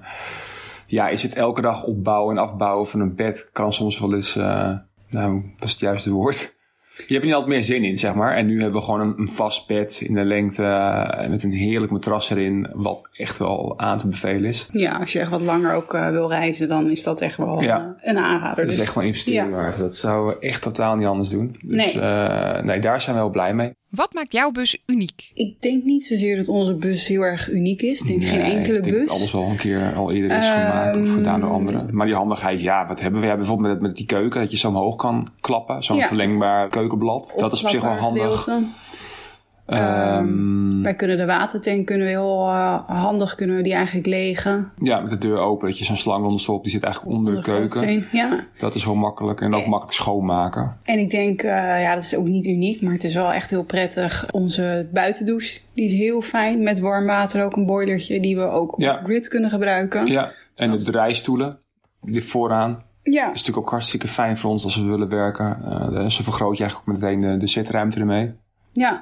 ja, 0.87 1.07
is 1.09 1.23
het 1.23 1.35
elke 1.35 1.61
dag 1.61 1.83
opbouwen 1.83 2.37
en 2.37 2.43
afbouwen 2.43 2.87
van 2.87 2.99
een 2.99 3.15
bed 3.15 3.49
kan 3.51 3.73
soms 3.73 3.99
wel 3.99 4.13
eens, 4.15 4.35
eh, 4.35 4.71
nou, 5.09 5.41
dat 5.57 5.65
is 5.67 5.71
het 5.71 5.79
juiste 5.79 6.11
woord. 6.11 6.53
Je 6.95 7.01
hebt 7.13 7.19
er 7.19 7.25
niet 7.25 7.33
altijd 7.33 7.53
meer 7.53 7.63
zin 7.63 7.83
in, 7.83 7.97
zeg 7.97 8.13
maar. 8.13 8.35
En 8.35 8.45
nu 8.45 8.61
hebben 8.61 8.79
we 8.79 8.85
gewoon 8.85 8.99
een, 9.01 9.13
een 9.17 9.27
vast 9.27 9.67
bed 9.67 10.01
in 10.01 10.13
de 10.13 10.23
lengte 10.23 10.63
eh, 10.63 11.29
met 11.29 11.43
een 11.43 11.51
heerlijk 11.51 11.91
matras 11.91 12.29
erin, 12.29 12.67
wat 12.73 13.07
echt 13.11 13.37
wel 13.37 13.73
aan 13.79 13.97
te 13.97 14.07
bevelen 14.07 14.45
is. 14.49 14.67
Ja, 14.71 14.97
als 14.97 15.11
je 15.11 15.19
echt 15.19 15.29
wat 15.29 15.41
langer 15.41 15.73
ook 15.73 15.91
wil 15.91 16.29
reizen, 16.29 16.67
dan 16.67 16.89
is 16.89 17.03
dat 17.03 17.21
echt 17.21 17.37
wel 17.37 17.61
Ja. 17.61 17.95
een 18.01 18.17
aanrader. 18.17 18.63
Dat 18.63 18.71
is 18.73 18.75
Dus- 18.75 18.85
echt 18.85 18.93
wel 18.95 19.03
een 19.03 19.09
investering 19.09 19.49
ja. 19.49 19.55
waard. 19.55 19.77
Dat 19.77 20.01
we 20.01 20.37
echt 20.39 20.61
totaal 20.61 20.95
niet 20.95 21.07
anders 21.07 21.29
doen. 21.29 21.55
Dus 21.63 21.93
Nee. 21.93 22.61
nee, 22.63 22.79
daar 22.79 23.01
zijn 23.01 23.15
we 23.15 23.21
wel 23.21 23.31
blij 23.31 23.53
mee. 23.53 23.73
Wat 23.95 24.13
maakt 24.13 24.31
jouw 24.33 24.51
bus 24.51 24.77
uniek? 24.85 25.31
Ik 25.33 25.61
denk 25.61 25.83
niet 25.83 26.05
zozeer 26.05 26.35
dat 26.35 26.47
onze 26.47 26.73
bus 26.73 27.07
heel 27.07 27.21
erg 27.21 27.49
uniek 27.51 27.81
is. 27.81 28.01
Ik 28.01 28.07
denk 28.07 28.23
geen 28.23 28.41
enkele 28.41 28.77
ik 28.77 28.83
denk 28.83 28.95
bus. 28.95 29.07
dat 29.07 29.15
alles 29.17 29.33
al 29.35 29.49
een 29.49 29.57
keer 29.57 29.93
al 29.95 30.11
eerder 30.11 30.37
is 30.37 30.49
gemaakt 30.49 30.95
of 30.97 31.03
Ehm, 31.05 31.13
gedaan 31.13 31.41
door 31.41 31.49
anderen. 31.49 31.95
Maar 31.95 32.05
die 32.05 32.15
handigheid, 32.15 32.61
ja, 32.61 32.87
wat 32.87 32.99
hebben 33.01 33.19
we? 33.19 33.25
We 33.25 33.31
hebben 33.31 33.45
bijvoorbeeld 33.47 33.73
met, 33.73 33.87
met 33.87 33.97
die 33.97 34.05
keuken, 34.05 34.39
dat 34.41 34.51
je 34.51 34.57
zo 34.57 34.67
omhoog 34.67 34.95
kan 34.95 35.27
klappen. 35.41 35.83
Zo'n 35.83 35.97
Ja. 35.97 36.07
verlengbaar 36.07 36.69
keukenblad. 36.69 37.33
Dat 37.37 37.51
is 37.53 37.63
op 37.63 37.69
zich 37.69 37.81
wel 37.81 37.91
handig. 37.91 38.47
Ehm, 39.65 40.81
Wij 40.81 40.93
kunnen 40.95 41.17
de 41.17 41.25
watertank 41.25 41.85
kunnen 41.85 42.05
we 42.05 42.11
heel 42.11 42.47
eh, 42.47 42.79
handig 42.89 43.35
kunnen 43.35 43.55
we 43.55 43.61
die 43.63 43.73
eigenlijk 43.73 44.07
legen. 44.07 44.71
ja, 44.81 44.99
met 44.99 45.09
de 45.09 45.17
deur 45.17 45.37
open, 45.37 45.67
dat 45.67 45.77
je 45.77 45.85
zo'n 45.85 45.97
slang 45.97 46.25
onder 46.25 46.39
stopt. 46.39 46.63
Die 46.63 46.71
zit 46.71 46.83
eigenlijk 46.83 47.15
onder 47.15 47.35
de 47.35 47.41
keuken. 47.41 48.05
Ja. 48.11 48.39
Dat 48.57 48.75
is 48.75 48.85
wel 48.85 48.95
makkelijk 48.95 49.41
en 49.41 49.53
ook 49.55 49.65
makkelijk 49.65 49.93
schoonmaken. 49.97 50.77
En 50.83 50.99
ik 50.99 51.09
denk, 51.09 51.41
eh, 51.41 51.81
ja, 51.81 51.93
dat 51.93 52.03
is 52.03 52.15
ook 52.15 52.25
niet 52.25 52.45
uniek, 52.45 52.81
maar 52.81 52.93
het 52.93 53.03
is 53.03 53.15
wel 53.15 53.31
echt 53.31 53.49
heel 53.49 53.63
prettig. 53.63 54.31
Onze 54.31 54.87
buitendouche, 54.93 55.59
die 55.73 55.85
is 55.85 55.93
heel 55.93 56.21
fijn. 56.21 56.63
Met 56.63 56.79
warm 56.79 57.05
water 57.05 57.43
ook 57.43 57.55
een 57.55 57.65
boilertje, 57.65 58.19
die 58.19 58.35
we 58.37 58.43
ook 58.43 58.73
Ja. 58.77 58.89
off-grid 58.91 59.27
kunnen 59.27 59.49
gebruiken. 59.49 60.05
Ja, 60.07 60.31
en 60.55 60.75
de 60.75 60.91
rijstoelen, 60.91 61.59
die 62.01 62.23
vooraan. 62.23 62.83
Ja. 63.03 63.21
is 63.23 63.29
natuurlijk 63.39 63.57
ook 63.57 63.69
hartstikke 63.69 64.07
fijn 64.07 64.37
voor 64.37 64.49
ons 64.51 64.63
als 64.63 64.75
we 64.75 64.83
willen 64.85 65.09
werken. 65.09 65.57
Eh 65.65 66.07
ze 66.07 66.23
vergroot 66.23 66.57
je 66.57 66.63
eigenlijk 66.63 66.89
ook 66.89 67.01
meteen 67.01 67.19
de, 67.19 67.37
de 67.37 67.47
zitruimte 67.47 67.99
ermee. 67.99 68.33
ja. 68.71 69.01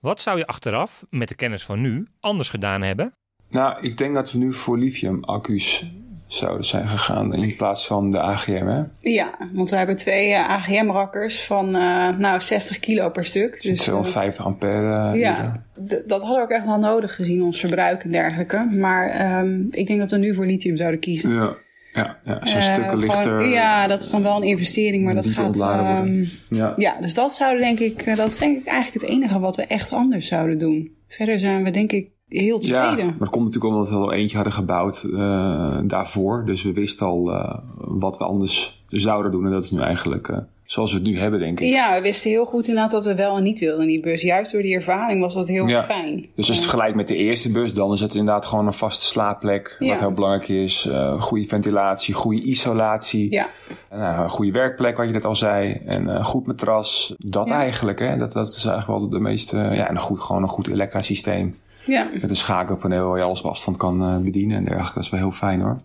Wat 0.00 0.20
zou 0.20 0.38
je 0.38 0.46
achteraf, 0.46 1.04
met 1.10 1.28
de 1.28 1.34
kennis 1.34 1.64
van 1.64 1.80
nu, 1.80 2.06
anders 2.20 2.48
gedaan 2.50 2.82
hebben? 2.82 3.12
Nou, 3.50 3.80
ik 3.80 3.98
denk 3.98 4.14
dat 4.14 4.32
we 4.32 4.38
nu 4.38 4.52
voor 4.52 4.78
lithium-accu's 4.78 5.90
zouden 6.26 6.64
zijn 6.64 6.88
gegaan 6.88 7.34
in 7.34 7.56
plaats 7.56 7.86
van 7.86 8.10
de 8.10 8.20
AGM. 8.20 8.66
Hè? 8.66 8.82
Ja, 8.98 9.48
want 9.52 9.70
we 9.70 9.76
hebben 9.76 9.96
twee 9.96 10.32
eh, 10.32 10.48
AGM-rakkers 10.50 11.44
van 11.46 11.66
eh, 11.74 12.16
nou, 12.16 12.40
60 12.40 12.78
kilo 12.78 13.10
per 13.10 13.24
stuk. 13.24 13.52
Dus 13.52 13.62
Dus, 13.62 13.78
eh, 13.78 13.84
250 13.84 14.44
ampère. 14.44 15.12
eh, 15.12 15.20
ja, 15.20 15.62
dat 16.06 16.22
hadden 16.22 16.36
we 16.38 16.42
ook 16.42 16.50
echt 16.50 16.64
wel 16.64 16.78
nodig 16.78 17.14
gezien, 17.14 17.42
ons 17.42 17.60
verbruik 17.60 18.02
en 18.04 18.10
dergelijke. 18.10 18.68
Maar 18.72 19.08
ehm, 19.10 19.60
ik 19.70 19.86
denk 19.86 20.00
dat 20.00 20.10
we 20.10 20.18
nu 20.18 20.34
voor 20.34 20.46
lithium 20.46 20.76
zouden 20.76 21.00
kiezen. 21.00 21.30
Ja, 21.34 21.54
ja, 21.92 22.16
ja. 22.24 22.46
zo'n 22.46 22.60
Eh, 22.60 22.72
stukken 22.72 22.98
lichter. 22.98 23.48
Ja, 23.48 23.86
dat 23.86 24.02
is 24.02 24.10
dan 24.10 24.22
wel 24.22 24.36
een 24.36 24.42
investering, 24.48 25.04
maar 25.04 25.14
dat 25.14 25.24
dieper 25.24 25.54
gaat... 25.54 25.60
ehm, 25.60 26.24
Ja. 26.48 26.72
ja, 26.76 27.00
dus 27.00 27.14
dat 27.14 27.32
zouden 27.32 27.62
denk 27.62 27.78
ik, 27.78 28.02
eh, 28.02 28.16
dat 28.16 28.30
is 28.30 28.38
denk 28.38 28.58
ik 28.58 28.66
eigenlijk 28.66 29.02
het 29.04 29.12
enige 29.14 29.38
wat 29.38 29.56
we 29.56 29.62
echt 29.62 29.92
anders 29.92 30.26
zouden 30.26 30.58
doen. 30.58 30.90
Verder 31.08 31.38
zijn 31.38 31.62
we 31.64 31.70
denk 31.70 31.92
ik 31.92 32.08
heel 32.28 32.58
Ja, 32.60 32.80
tevreden. 32.88 33.06
maar 33.06 33.18
dat 33.18 33.30
komt 33.30 33.44
natuurlijk 33.44 33.74
omdat 33.74 33.90
we 33.90 33.96
al 33.96 34.12
eentje 34.12 34.34
hadden 34.36 34.54
gebouwd 34.54 35.02
eh, 35.14 35.78
daarvoor. 35.84 36.42
Dus 36.46 36.62
we 36.62 36.72
wisten 36.72 37.06
al 37.06 37.32
eh, 37.32 37.58
wat 37.76 38.18
we 38.18 38.24
anders 38.24 38.84
zouden 38.88 39.32
doen. 39.32 39.44
En 39.46 39.50
dat 39.52 39.64
is 39.64 39.70
nu 39.70 39.80
eigenlijk 39.80 40.28
eh, 40.28 40.38
zoals 40.68 40.90
we 40.92 40.98
het 40.98 41.06
nu 41.06 41.18
hebben, 41.18 41.40
denk 41.40 41.60
ik. 41.60 41.68
Ja, 41.68 41.94
we 41.94 42.00
wisten 42.00 42.30
heel 42.30 42.44
goed 42.44 42.66
inderdaad 42.68 42.90
dat 42.90 43.04
we 43.04 43.14
wel 43.14 43.36
en 43.36 43.42
niet 43.42 43.58
wilden 43.58 43.80
in 43.82 43.88
die 43.88 44.00
bus. 44.00 44.22
Juist 44.22 44.52
door 44.52 44.62
die 44.62 44.74
ervaring 44.74 45.20
was 45.20 45.34
dat 45.34 45.48
heel 45.48 45.66
Ja. 45.66 45.82
fijn. 45.84 46.16
Dus 46.16 46.28
als 46.36 46.46
je 46.46 46.52
het 46.52 46.62
vergelijkt 46.62 46.96
met 46.96 47.08
de 47.08 47.16
eerste 47.16 47.50
bus, 47.50 47.74
dan 47.74 47.92
is 47.92 48.00
het 48.00 48.14
inderdaad 48.14 48.44
gewoon 48.46 48.66
een 48.66 48.72
vaste 48.72 49.06
slaapplek. 49.06 49.76
Ja. 49.78 49.88
Wat 49.88 49.98
heel 49.98 50.12
belangrijk 50.12 50.48
is. 50.48 50.86
Eh, 50.86 51.20
goede 51.22 51.46
ventilatie, 51.46 52.14
goede 52.14 52.42
isolatie. 52.42 53.30
Ja, 53.32 53.48
Nou, 53.90 54.22
een 54.22 54.28
goede 54.30 54.52
werkplek, 54.52 54.96
wat 54.96 55.06
je 55.06 55.12
net 55.12 55.24
al 55.24 55.36
zei. 55.36 55.72
En 55.86 56.06
een 56.06 56.24
goed 56.24 56.46
matras. 56.46 57.14
Dat 57.16 57.48
Ja. 57.48 57.54
eigenlijk, 57.54 57.98
hè. 57.98 58.16
Dat, 58.16 58.32
dat 58.32 58.46
is 58.46 58.64
eigenlijk 58.64 59.00
wel 59.00 59.08
de 59.08 59.20
meeste... 59.20 59.56
Ja, 59.56 59.88
en 59.88 59.94
een 59.94 60.00
goed, 60.00 60.20
gewoon 60.20 60.42
een 60.42 60.48
goed 60.48 60.68
elektrasysteem. 60.68 61.58
ja. 61.86 62.08
Met 62.20 62.30
een 62.30 62.36
schakelpaneel 62.36 63.08
waar 63.08 63.18
je 63.18 63.24
alles 63.24 63.40
op 63.42 63.50
afstand 63.50 63.76
kan 63.76 64.02
eh, 64.02 64.22
bedienen 64.24 64.56
en 64.56 64.64
dergelijke. 64.64 64.94
Dat 64.94 65.04
is 65.04 65.10
wel 65.10 65.20
heel 65.20 65.30
fijn 65.30 65.60
hoor. 65.60 65.80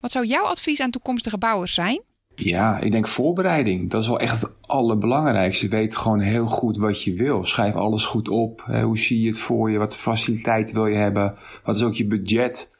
Wat 0.00 0.10
zou 0.12 0.26
jouw 0.26 0.44
advies 0.44 0.80
aan 0.80 0.90
toekomstige 0.90 1.38
bouwers 1.38 1.74
zijn? 1.74 2.00
Ja, 2.36 2.78
ik 2.80 2.92
denk 2.92 3.08
voorbereiding. 3.08 3.90
Dat 3.90 4.02
is 4.02 4.08
wel 4.08 4.20
echt 4.20 4.40
het 4.40 4.50
allerbelangrijkste. 4.60 5.68
Weet 5.68 5.96
gewoon 5.96 6.20
heel 6.20 6.46
goed 6.46 6.76
wat 6.76 7.02
je 7.02 7.14
wil. 7.14 7.44
Schrijf 7.44 7.74
alles 7.74 8.06
goed 8.06 8.28
op. 8.28 8.60
Hoe 8.60 8.98
zie 8.98 9.20
je 9.20 9.26
het 9.26 9.38
voor 9.38 9.70
je? 9.70 9.78
Wat 9.78 9.96
faciliteiten 9.96 10.74
wil 10.74 10.86
je 10.86 10.96
hebben? 10.96 11.34
Wat 11.64 11.76
is 11.76 11.82
ook 11.82 11.94
je 11.94 12.06
budget? 12.06 12.74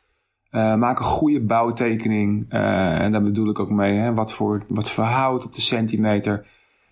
Eh, 0.50 0.74
maak 0.74 0.98
een 0.98 1.04
goede 1.04 1.40
bouwtekening. 1.40 2.46
Eh, 2.48 3.00
en 3.00 3.12
daar 3.12 3.22
bedoel 3.22 3.48
ik 3.48 3.58
ook 3.58 3.70
mee. 3.70 3.98
Hè, 3.98 4.14
wat, 4.14 4.32
voor, 4.32 4.64
wat 4.68 4.90
voor 4.90 5.04
hout 5.04 5.44
op 5.44 5.52
de 5.52 5.60
centimeter. 5.60 6.46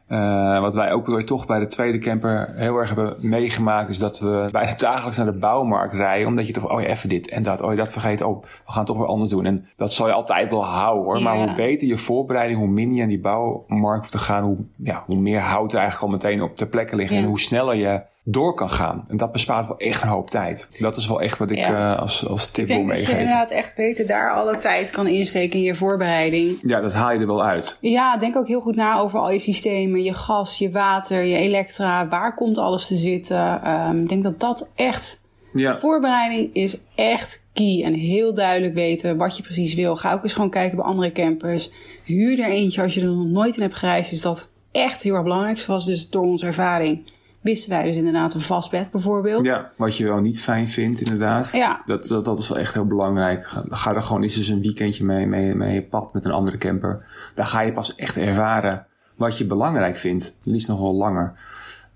Eh, 0.07 0.61
wat 0.61 0.75
wij 0.75 0.93
ook 0.93 1.07
weer 1.07 1.25
toch 1.25 1.47
bij 1.47 1.59
de 1.59 1.67
tweede 1.67 1.99
camper 1.99 2.53
heel 2.57 2.77
erg 2.77 2.89
hebben 2.89 3.17
meegemaakt, 3.21 3.89
is 3.89 3.99
dat 3.99 4.19
we 4.19 4.49
bijna 4.53 4.75
dagelijks 4.91 5.17
naar 5.17 5.27
de 5.27 5.39
bouwmarkt 5.39 5.95
rijden. 5.95 6.29
Omdat 6.29 6.47
je 6.47 6.53
toch, 6.53 6.71
oh 6.71 6.81
ja, 6.81 6.87
even 6.87 7.09
dit 7.09 7.29
en 7.29 7.43
dat, 7.43 7.63
oh 7.63 7.71
je 7.71 7.77
dat 7.77 7.93
vergeten, 7.93 8.29
oh, 8.29 8.43
we 8.43 8.49
gaan 8.67 8.79
het 8.79 8.87
toch 8.87 8.97
weer 8.97 9.07
anders 9.07 9.31
doen. 9.31 9.47
En 9.47 9.69
dat 9.77 9.93
zal 9.93 10.07
je 10.07 10.13
altijd 10.13 10.51
wel 10.51 10.65
houden 10.65 11.05
hoor. 11.05 11.23
Maar 11.23 11.37
hoe 11.37 11.55
beter 11.55 11.87
je 11.87 11.99
voorbereiding, 11.99 12.59
hoe 12.59 12.69
minder 12.69 12.97
je 12.97 13.03
aan 13.03 13.09
die 13.09 13.21
bouwmarkt 13.21 14.01
hoeft 14.01 14.13
te 14.13 14.19
gaan, 14.19 14.45
hoe, 14.45 14.57
ja, 14.77 15.03
hoe 15.07 15.17
meer 15.17 15.41
hout 15.41 15.73
er 15.73 15.79
eigenlijk 15.79 16.13
al 16.13 16.19
meteen 16.19 16.43
op 16.43 16.57
ter 16.57 16.67
plekke 16.67 16.97
liggen. 16.97 17.17
Ja. 17.17 17.23
En 17.23 17.29
hoe 17.29 17.41
sneller 17.41 17.75
je 17.75 18.03
door 18.27 18.55
kan 18.55 18.71
gaan. 18.71 19.05
En 19.09 19.17
dat 19.17 19.33
bespaart 19.33 19.67
wel 19.67 19.79
echt 19.79 20.03
een 20.03 20.09
hoop 20.09 20.31
tijd. 20.31 20.69
Dat 20.79 20.97
is 20.97 21.07
wel 21.07 21.21
echt 21.21 21.39
wat 21.39 21.51
ik 21.51 21.57
Ja. 21.59 21.93
eh, 21.95 22.01
als, 22.01 22.27
als 22.29 22.51
tip 22.51 22.65
Ik 22.65 22.67
wil 22.69 22.77
denk 22.77 22.89
dat 22.89 22.99
je 22.99 23.03
meegeven. 23.05 23.21
inderdaad 23.31 23.51
echt 23.51 23.75
beter 23.77 24.07
daar 24.07 24.33
alle 24.33 24.57
tijd 24.57 24.91
kan 24.91 25.07
insteken 25.07 25.59
in 25.59 25.65
je 25.65 25.75
voorbereiding. 25.75 26.59
Ja, 26.63 26.81
dat 26.81 26.93
haal 26.93 27.13
je 27.13 27.19
er 27.19 27.27
wel 27.27 27.45
uit. 27.45 27.79
Ja, 27.81 28.17
denk 28.17 28.37
ook 28.37 28.49
heel 28.49 28.61
goed 28.61 28.77
na 28.77 28.99
over 28.99 29.19
al 29.21 29.31
je 29.31 29.39
systemen, 29.39 30.03
je 30.03 30.15
gas, 30.15 30.59
je 30.59 30.71
water, 30.71 31.23
je 31.23 31.37
elektra. 31.37 32.09
Waar 32.09 32.35
komt 32.35 32.59
alles 32.59 32.87
te 32.87 32.97
zitten? 32.97 33.63
Ehm, 33.63 34.01
ik 34.01 34.09
denk 34.09 34.23
dat 34.23 34.41
dat 34.41 34.71
echt 34.75 35.23
Ja. 35.53 35.79
Voorbereiding 35.79 36.55
is 36.55 36.79
echt 36.95 37.43
key. 37.53 37.83
En 37.85 37.95
heel 37.95 38.35
duidelijk 38.35 38.75
weten 38.75 39.17
wat 39.17 39.37
je 39.37 39.43
precies 39.43 39.75
wil. 39.75 39.97
Ga 39.97 40.13
ook 40.13 40.23
eens 40.23 40.35
gewoon 40.35 40.51
kijken 40.51 40.77
bij 40.77 40.87
andere 40.87 41.13
campers. 41.13 41.71
Huur 42.05 42.39
er 42.41 42.49
eentje 42.51 42.83
als 42.83 42.95
je 42.95 43.01
er 43.01 43.07
nog 43.07 43.27
nooit 43.27 43.57
in 43.57 43.63
hebt 43.63 43.75
gereisd. 43.75 44.13
Is 44.13 44.21
dat 44.21 44.51
echt 44.73 45.03
heel 45.03 45.15
erg 45.15 45.23
belangrijk. 45.23 45.59
Zoals 45.59 45.87
dus 45.87 46.11
door 46.11 46.23
onze 46.25 46.47
ervaring 46.47 47.13
wisten 47.45 47.71
wij 47.71 47.83
dus 47.83 47.97
inderdaad 47.97 48.35
een 48.35 48.41
vast 48.41 48.71
bed 48.71 48.91
bijvoorbeeld. 48.91 49.45
Ja, 49.45 49.71
wat 49.77 49.97
je 49.97 50.07
wel 50.07 50.21
niet 50.21 50.43
fijn 50.43 50.69
vindt, 50.69 51.01
inderdaad. 51.01 51.51
Ja. 51.53 51.83
Dat, 51.87 52.07
dat, 52.07 52.25
dat 52.25 52.39
is 52.39 52.49
wel 52.49 52.59
echt 52.59 52.75
heel 52.75 52.87
belangrijk. 52.87 53.53
Ga, 53.71 53.95
er 53.95 54.03
gewoon 54.03 54.23
eens 54.23 54.37
eens 54.37 54.49
een 54.49 54.63
weekendje 54.63 55.05
mee, 55.05 55.27
mee, 55.27 55.55
mee 55.55 55.83
pad 55.83 56.13
met 56.13 56.25
een 56.25 56.31
andere 56.31 56.59
camper. 56.59 57.05
Daar 57.35 57.45
ga 57.45 57.61
je 57.61 57.73
pas 57.73 57.95
echt 57.95 58.17
ervaren 58.17 58.87
wat 59.15 59.39
je 59.39 59.47
belangrijk 59.47 59.97
vindt. 59.97 60.37
Liefst 60.43 60.69
nog 60.69 60.81
wel 60.81 60.95
langer. 60.95 61.33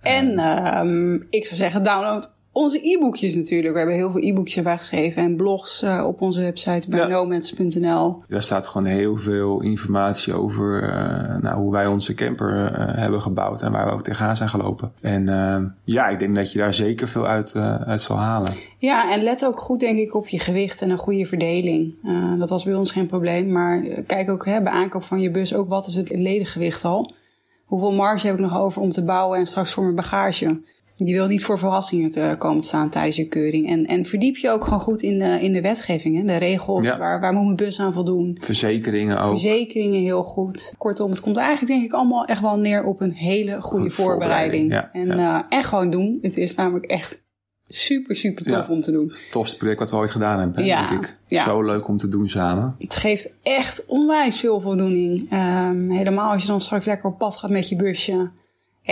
En 0.00 0.38
ehm, 0.38 1.14
ik 1.30 1.44
zou 1.44 1.56
zeggen, 1.56 1.82
download 1.82 2.32
onze 2.58 2.88
e-boekjes 2.92 3.34
natuurlijk. 3.34 3.72
We 3.72 3.78
hebben 3.78 3.96
heel 3.96 4.10
veel 4.10 4.22
e-boekjes 4.22 4.56
erbij 4.56 4.76
geschreven. 4.76 5.22
En 5.22 5.36
blogs 5.36 5.82
eh, 5.82 6.04
op 6.06 6.20
onze 6.20 6.40
website 6.40 6.90
bij 6.90 6.98
Ja. 6.98 7.06
nomads.nl. 7.06 8.22
Daar 8.28 8.42
staat 8.42 8.66
gewoon 8.66 8.86
heel 8.86 9.16
veel 9.16 9.60
informatie 9.62 10.34
over 10.34 10.82
eh, 10.82 11.42
nou, 11.42 11.56
hoe 11.56 11.72
wij 11.72 11.86
onze 11.86 12.14
camper 12.14 12.72
eh, 12.72 12.96
hebben 12.96 13.20
gebouwd 13.22 13.62
en 13.62 13.72
waar 13.72 13.86
we 13.86 13.92
ook 13.92 14.02
tegenaan 14.02 14.36
zijn 14.36 14.48
gelopen. 14.48 14.92
En 15.00 15.26
ja, 15.84 16.08
ik 16.08 16.18
denk 16.18 16.34
dat 16.34 16.52
je 16.52 16.58
daar 16.58 16.74
zeker 16.74 17.08
veel 17.08 17.26
uit, 17.26 17.54
uit 17.86 18.00
zal 18.00 18.16
halen. 18.16 18.52
Ja, 18.78 19.12
en 19.12 19.22
let 19.22 19.44
ook 19.44 19.60
goed 19.60 19.80
denk 19.80 19.98
ik 19.98 20.14
op 20.14 20.28
je 20.28 20.38
gewicht 20.38 20.82
en 20.82 20.90
een 20.90 20.98
goede 20.98 21.26
verdeling. 21.26 21.94
Dat 22.38 22.50
was 22.50 22.64
bij 22.64 22.74
ons 22.74 22.92
geen 22.92 23.06
probleem. 23.06 23.52
Maar 23.52 23.82
kijk 24.06 24.30
ook 24.30 24.44
hè, 24.44 24.62
bij 24.62 24.72
aankoop 24.72 25.02
van 25.04 25.20
je 25.20 25.30
bus 25.30 25.54
ook 25.54 25.68
wat 25.68 25.86
is 25.86 25.94
het 25.94 26.10
ledengewicht 26.10 26.84
al. 26.84 27.12
Hoeveel 27.64 27.92
marge 27.92 28.26
heb 28.26 28.34
ik 28.34 28.40
nog 28.40 28.58
over 28.58 28.82
om 28.82 28.90
te 28.90 29.04
bouwen 29.04 29.38
en 29.38 29.46
straks 29.46 29.72
voor 29.72 29.82
mijn 29.82 29.94
bagage. 29.94 30.60
Je 31.04 31.12
wil 31.12 31.26
niet 31.26 31.44
voor 31.44 31.58
verrassingen 31.58 32.10
te 32.10 32.34
komen 32.38 32.60
te 32.60 32.66
staan 32.66 32.90
tijdens 32.90 33.16
je 33.16 33.28
keuring. 33.28 33.68
En, 33.68 33.86
en 33.86 34.04
verdiep 34.04 34.36
je 34.36 34.50
ook 34.50 34.64
gewoon 34.64 34.80
goed 34.80 35.02
in 35.02 35.18
de, 35.18 35.38
in 35.40 35.52
de 35.52 35.60
wetgeving. 35.60 36.16
Hè? 36.16 36.24
De 36.24 36.36
regels, 36.36 36.84
Ja. 36.86 36.98
waar, 36.98 37.20
waar 37.20 37.32
moet 37.32 37.44
mijn 37.44 37.56
bus 37.56 37.80
aan 37.80 37.92
voldoen. 37.92 38.36
Verzekeringen 38.44 39.18
ook. 39.20 39.28
Verzekeringen 39.28 40.00
heel 40.00 40.22
goed. 40.22 40.74
Kortom, 40.78 41.10
het 41.10 41.20
komt 41.20 41.36
eigenlijk 41.36 41.72
denk 41.72 41.84
ik 41.84 41.92
allemaal 41.92 42.24
echt 42.24 42.40
wel 42.40 42.58
neer 42.58 42.84
op 42.84 43.00
een 43.00 43.12
hele 43.12 43.60
goede 43.62 43.84
Goed 43.84 43.92
voorbereiding. 43.92 44.72
voorbereiding, 44.72 45.10
en, 45.12 45.18
ja, 45.24 45.46
eh, 45.48 45.58
en 45.58 45.64
gewoon 45.64 45.90
doen. 45.90 46.18
Het 46.22 46.36
is 46.36 46.54
namelijk 46.54 46.84
echt 46.86 47.22
super, 47.68 48.16
super 48.16 48.44
tof 48.44 48.66
Ja. 48.68 48.74
om 48.74 48.80
te 48.80 48.92
doen. 48.92 49.06
Het 49.06 49.26
tofste 49.30 49.56
project 49.56 49.78
wat 49.78 49.90
we 49.90 49.96
ooit 49.96 50.10
gedaan 50.10 50.40
hebben, 50.40 50.64
Ja, 50.64 50.86
denk 50.86 51.04
ik. 51.04 51.16
ja. 51.26 51.42
Zo 51.42 51.62
leuk 51.62 51.88
om 51.88 51.96
te 51.96 52.08
doen 52.08 52.28
samen. 52.28 52.74
Het 52.78 52.94
geeft 52.96 53.34
echt 53.42 53.84
onwijs 53.86 54.36
veel 54.36 54.60
voldoening. 54.60 55.26
Ehm, 55.30 55.90
helemaal 55.90 56.32
als 56.32 56.42
je 56.42 56.48
dan 56.48 56.60
straks 56.60 56.86
lekker 56.86 57.10
op 57.10 57.18
pad 57.18 57.36
gaat 57.36 57.50
met 57.50 57.68
je 57.68 57.76
busje. 57.76 58.30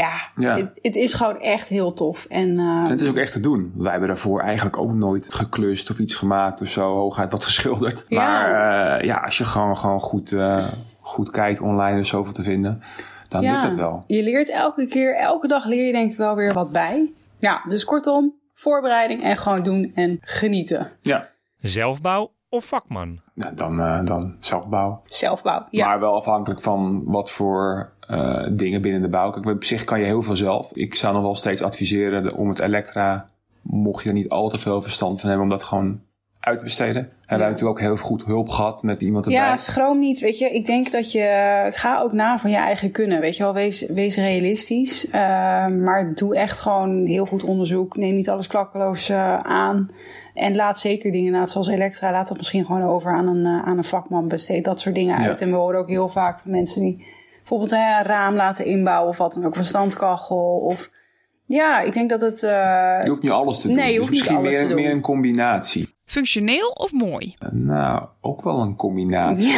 Ja, 0.00 0.12
Ja. 0.36 0.56
Het, 0.56 0.70
het 0.82 0.96
is 0.96 1.12
gewoon 1.12 1.40
echt 1.40 1.68
heel 1.68 1.92
tof. 1.92 2.24
En, 2.24 2.58
eh, 2.58 2.64
En 2.64 2.90
het 2.90 3.00
is 3.00 3.08
ook 3.08 3.16
echt 3.16 3.32
te 3.32 3.40
doen. 3.40 3.72
Wij 3.76 3.90
hebben 3.90 4.08
daarvoor 4.08 4.40
eigenlijk 4.40 4.76
ook 4.76 4.92
nooit 4.92 5.34
geklust 5.34 5.90
of 5.90 5.98
iets 5.98 6.14
gemaakt 6.14 6.60
of 6.60 6.68
zo. 6.68 6.94
Hooguit 6.94 7.30
wat 7.30 7.44
geschilderd. 7.50 8.04
Ja. 8.08 8.20
Maar 8.20 8.98
eh, 8.98 9.04
ja, 9.04 9.16
als 9.16 9.38
je 9.38 9.44
gewoon, 9.44 9.76
gewoon 9.76 10.00
goed, 10.00 10.32
eh, 10.32 10.72
goed 11.00 11.30
kijkt 11.30 11.60
online, 11.60 11.98
is 11.98 12.08
zoveel 12.08 12.32
te 12.32 12.42
vinden. 12.42 12.82
Dan 13.28 13.42
ja, 13.42 13.50
lukt 13.50 13.62
dat 13.62 13.74
wel. 13.74 14.04
Je 14.06 14.22
leert 14.22 14.50
elke 14.50 14.86
keer, 14.86 15.16
elke 15.16 15.48
dag 15.48 15.64
leer 15.64 15.86
je 15.86 15.92
denk 15.92 16.10
ik 16.10 16.16
wel 16.16 16.34
weer 16.34 16.52
wat 16.52 16.72
bij. 16.72 17.12
Ja, 17.38 17.62
dus 17.68 17.84
kortom, 17.84 18.34
voorbereiding 18.54 19.22
en 19.22 19.36
gewoon 19.36 19.62
doen 19.62 19.92
en 19.94 20.18
genieten. 20.20 20.90
Ja, 21.00 21.28
Zelfbouw 21.60 22.32
of 22.56 22.64
vakman? 22.64 23.20
dan, 23.54 23.80
eh, 23.80 24.04
dan 24.04 24.36
zelfbouw. 24.38 25.02
Zelfbouw. 25.04 25.66
Ja. 25.70 25.86
Maar 25.86 26.00
wel 26.00 26.14
afhankelijk 26.14 26.60
van 26.62 27.02
wat 27.04 27.30
voor 27.30 27.92
eh, 28.00 28.46
dingen 28.50 28.82
binnen 28.82 29.02
de 29.02 29.08
bouw. 29.08 29.30
Kijk, 29.30 29.46
op 29.46 29.64
zich 29.64 29.84
kan 29.84 30.00
je 30.00 30.06
heel 30.06 30.22
veel 30.22 30.36
zelf. 30.36 30.72
Ik 30.72 30.94
zou 30.94 31.14
nog 31.14 31.22
wel 31.22 31.34
steeds 31.34 31.62
adviseren 31.62 32.34
om 32.34 32.48
het 32.48 32.58
elektra, 32.58 33.28
mocht 33.62 34.02
je 34.02 34.08
er 34.08 34.14
niet 34.14 34.28
al 34.28 34.48
te 34.48 34.58
veel 34.58 34.82
verstand 34.82 35.20
van 35.20 35.28
hebben, 35.28 35.46
om 35.46 35.52
dat 35.52 35.62
gewoon 35.62 36.00
uit 36.46 36.58
te 36.58 36.64
besteden. 36.64 37.02
En 37.02 37.08
we 37.08 37.14
hebben 37.26 37.48
natuurlijk 37.48 37.78
ook 37.78 37.84
heel 37.84 37.96
goed 37.96 38.24
hulp 38.24 38.48
gehad 38.48 38.82
met 38.82 39.00
iemand 39.02 39.24
erbij. 39.26 39.40
Ja, 39.40 39.56
schroom 39.56 39.98
niet. 39.98 40.18
Weet 40.18 40.38
je, 40.38 40.50
ik 40.50 40.66
denk 40.66 40.90
dat 40.92 41.12
je. 41.12 41.66
Ga 41.70 42.00
ook 42.00 42.12
na 42.12 42.38
van 42.38 42.50
je 42.50 42.56
eigen 42.56 42.90
kunnen. 42.90 43.20
Weet 43.20 43.36
je 43.36 43.42
wel, 43.42 43.54
wees, 43.54 43.86
wees 43.86 44.16
realistisch. 44.16 45.10
Eh, 45.10 45.20
maar 45.66 46.12
doe 46.14 46.36
echt 46.36 46.58
gewoon 46.60 47.06
heel 47.06 47.26
goed 47.26 47.44
onderzoek. 47.44 47.96
Neem 47.96 48.14
niet 48.14 48.28
alles 48.28 48.46
klakkeloos 48.46 49.08
eh, 49.08 49.40
aan. 49.40 49.90
En 50.34 50.54
laat 50.56 50.78
zeker 50.78 51.12
dingen, 51.12 51.46
zoals 51.46 51.68
Elektra, 51.68 52.10
laat 52.10 52.28
dat 52.28 52.36
misschien 52.36 52.64
gewoon 52.64 52.82
over 52.82 53.12
aan 53.12 53.26
een, 53.26 53.44
eh, 53.44 53.68
aan 53.68 53.76
een 53.78 53.84
vakman. 53.84 54.28
Besteed 54.28 54.64
dat 54.64 54.80
soort 54.80 54.94
dingen 54.94 55.20
Ja. 55.20 55.28
uit. 55.28 55.40
En 55.40 55.50
we 55.50 55.56
horen 55.56 55.78
ook 55.80 55.88
heel 55.88 56.08
vaak 56.08 56.40
van 56.40 56.50
mensen 56.50 56.80
die 56.80 57.06
bijvoorbeeld 57.38 57.70
hè, 57.70 57.98
een 57.98 58.04
raam 58.04 58.34
laten 58.34 58.64
inbouwen 58.64 59.08
of 59.08 59.18
wat 59.18 59.34
dan 59.34 59.46
ook. 59.46 59.56
Een 59.56 59.64
standkachel. 59.64 60.58
Of 60.58 60.90
ja, 61.46 61.80
ik 61.80 61.92
denk 61.92 62.10
dat 62.10 62.20
het. 62.20 62.42
eh, 62.42 62.50
Je 63.02 63.08
hoeft 63.08 63.22
niet 63.22 63.30
alles 63.30 63.60
te 63.60 63.66
doen. 63.66 63.76
Nee, 63.76 63.92
je 63.92 63.98
Dus 63.98 64.00
niet 64.06 64.10
misschien 64.16 64.36
alles 64.36 64.50
meer, 64.50 64.60
te 64.62 64.66
doen. 64.68 64.76
meer 64.76 64.90
een 64.90 65.00
combinatie. 65.00 65.94
Functioneel 66.06 66.68
of 66.68 66.92
mooi? 66.92 67.34
Nou, 67.50 68.04
ook 68.20 68.42
wel 68.42 68.60
een 68.60 68.76
combinatie. 68.76 69.54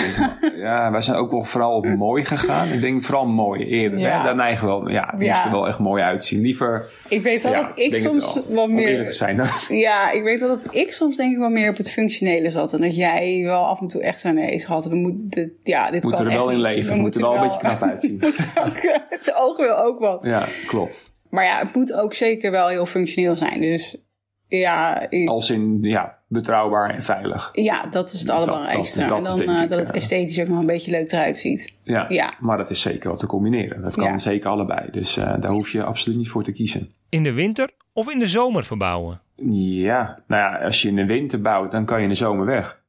Ja, 0.57 0.91
wij 0.91 1.01
zijn 1.01 1.17
ook 1.17 1.31
wel 1.31 1.45
vooral 1.45 1.77
op 1.77 1.87
mooi 1.87 2.25
gegaan. 2.25 2.69
Ik 2.69 2.81
denk 2.81 3.03
vooral 3.03 3.27
mooi 3.27 3.65
eerder. 3.65 3.99
Ja. 3.99 4.19
Hè? 4.19 4.25
Daar 4.25 4.37
neigen 4.37 4.67
we 4.67 4.73
wel. 4.73 4.89
Ja, 4.91 5.09
het 5.11 5.21
Ja. 5.21 5.27
moest 5.27 5.45
er 5.45 5.51
wel 5.51 5.67
echt 5.67 5.79
mooi 5.79 6.03
uitzien. 6.03 6.41
Liever. 6.41 6.85
ik 7.09 7.23
weet 7.23 7.43
wel 7.43 7.53
ja, 7.53 7.63
dat 7.63 7.73
ik 7.75 7.97
soms 7.97 8.35
wel. 8.35 8.55
wat 8.55 8.69
meer. 8.69 9.07
te 9.07 9.13
zijn. 9.13 9.41
Ja, 9.69 10.11
ik 10.11 10.23
weet 10.23 10.41
wel 10.41 10.49
dat 10.49 10.75
ik 10.75 10.93
soms 10.93 11.17
denk 11.17 11.33
ik 11.33 11.39
wel 11.39 11.51
meer 11.51 11.71
op 11.71 11.77
het 11.77 11.91
functionele 11.91 12.51
zat. 12.51 12.73
En 12.73 12.81
dat 12.81 12.97
jij 12.97 13.41
wel 13.45 13.67
af 13.67 13.81
en 13.81 13.87
toe 13.89 14.03
echt 14.03 14.21
zo 14.21 14.33
nee 14.33 14.65
had. 14.67 14.87
We 14.87 14.97
moeten, 14.97 15.29
dit, 15.31 15.51
ja, 15.63 15.91
dit 15.91 16.03
moeten 16.03 16.25
kan 16.25 16.33
er 16.33 16.39
wel 16.39 16.49
echt 16.49 16.57
in 16.57 16.63
leven. 16.63 16.95
We 16.95 17.01
moeten 17.01 17.21
er 17.23 17.29
wel 17.29 17.37
een 17.37 17.43
beetje 17.43 17.59
knap 17.59 17.83
uitzien. 17.83 18.21
het 19.09 19.35
oog 19.37 19.57
wil 19.57 19.77
ook 19.77 19.99
wat. 19.99 20.25
Ja, 20.25 20.45
klopt. 20.67 21.13
Maar 21.31 21.45
ja, 21.45 21.59
het 21.59 21.75
moet 21.75 21.93
ook 21.93 22.15
zeker 22.15 22.51
wel 22.51 22.69
heel 22.69 22.87
functioneel 22.87 23.37
zijn. 23.37 23.61
Dus 23.61 24.08
ja, 24.49 25.07
ik- 25.11 25.29
Als 25.29 25.51
in, 25.51 25.79
ja, 25.83 26.17
betrouwbaar 26.27 26.91
en 26.95 27.03
veilig. 27.03 27.49
ja 27.53 27.87
dat 27.87 28.13
is 28.13 28.21
het 28.21 28.31
allerbelangrijkste. 28.31 28.99
dat- 29.01 29.09
dat 29.25 29.41
en 29.41 29.47
dan 29.47 29.57
eh, 29.57 29.63
ik, 29.63 29.71
dat 29.71 29.79
het 29.79 29.91
eh, 29.91 29.97
esthetisch 29.97 30.41
ook 30.41 30.49
nog 30.49 30.59
een 30.59 30.67
beetje 30.67 30.91
leuk 30.91 31.13
eruit 31.13 31.39
ziet. 31.39 31.73
Ja, 31.83 32.05
Ja. 32.09 32.33
maar 32.41 32.57
dat 32.57 32.71
is 32.71 32.81
zeker 32.81 33.11
wat 33.11 33.19
te 33.19 33.27
combineren. 33.27 33.83
Dat 33.83 33.95
kan 33.95 34.05
Ja. 34.05 34.19
zeker 34.19 34.49
allebei. 34.51 34.91
Dus 34.91 35.17
eh, 35.17 35.25
daar 35.41 35.51
hoef 35.51 35.71
je 35.71 35.83
absoluut 35.85 36.19
niet 36.19 36.29
voor 36.29 36.43
te 36.43 36.53
kiezen. 36.53 36.93
In 37.09 37.23
de 37.23 37.33
winter 37.33 37.71
of 37.93 38.11
in 38.11 38.19
de 38.19 38.27
zomer 38.29 38.65
verbouwen? 38.65 39.21
Ja, 39.51 40.19
nou 40.27 40.43
ja, 40.43 40.65
als 40.65 40.83
je 40.83 40.89
in 40.89 40.97
de 40.97 41.07
winter 41.07 41.41
bouwt, 41.41 41.71
dan 41.71 41.85
kan 41.85 41.97
je 41.99 42.03
in 42.03 42.09
de 42.09 42.15
zomer 42.15 42.47
weg. 42.47 42.81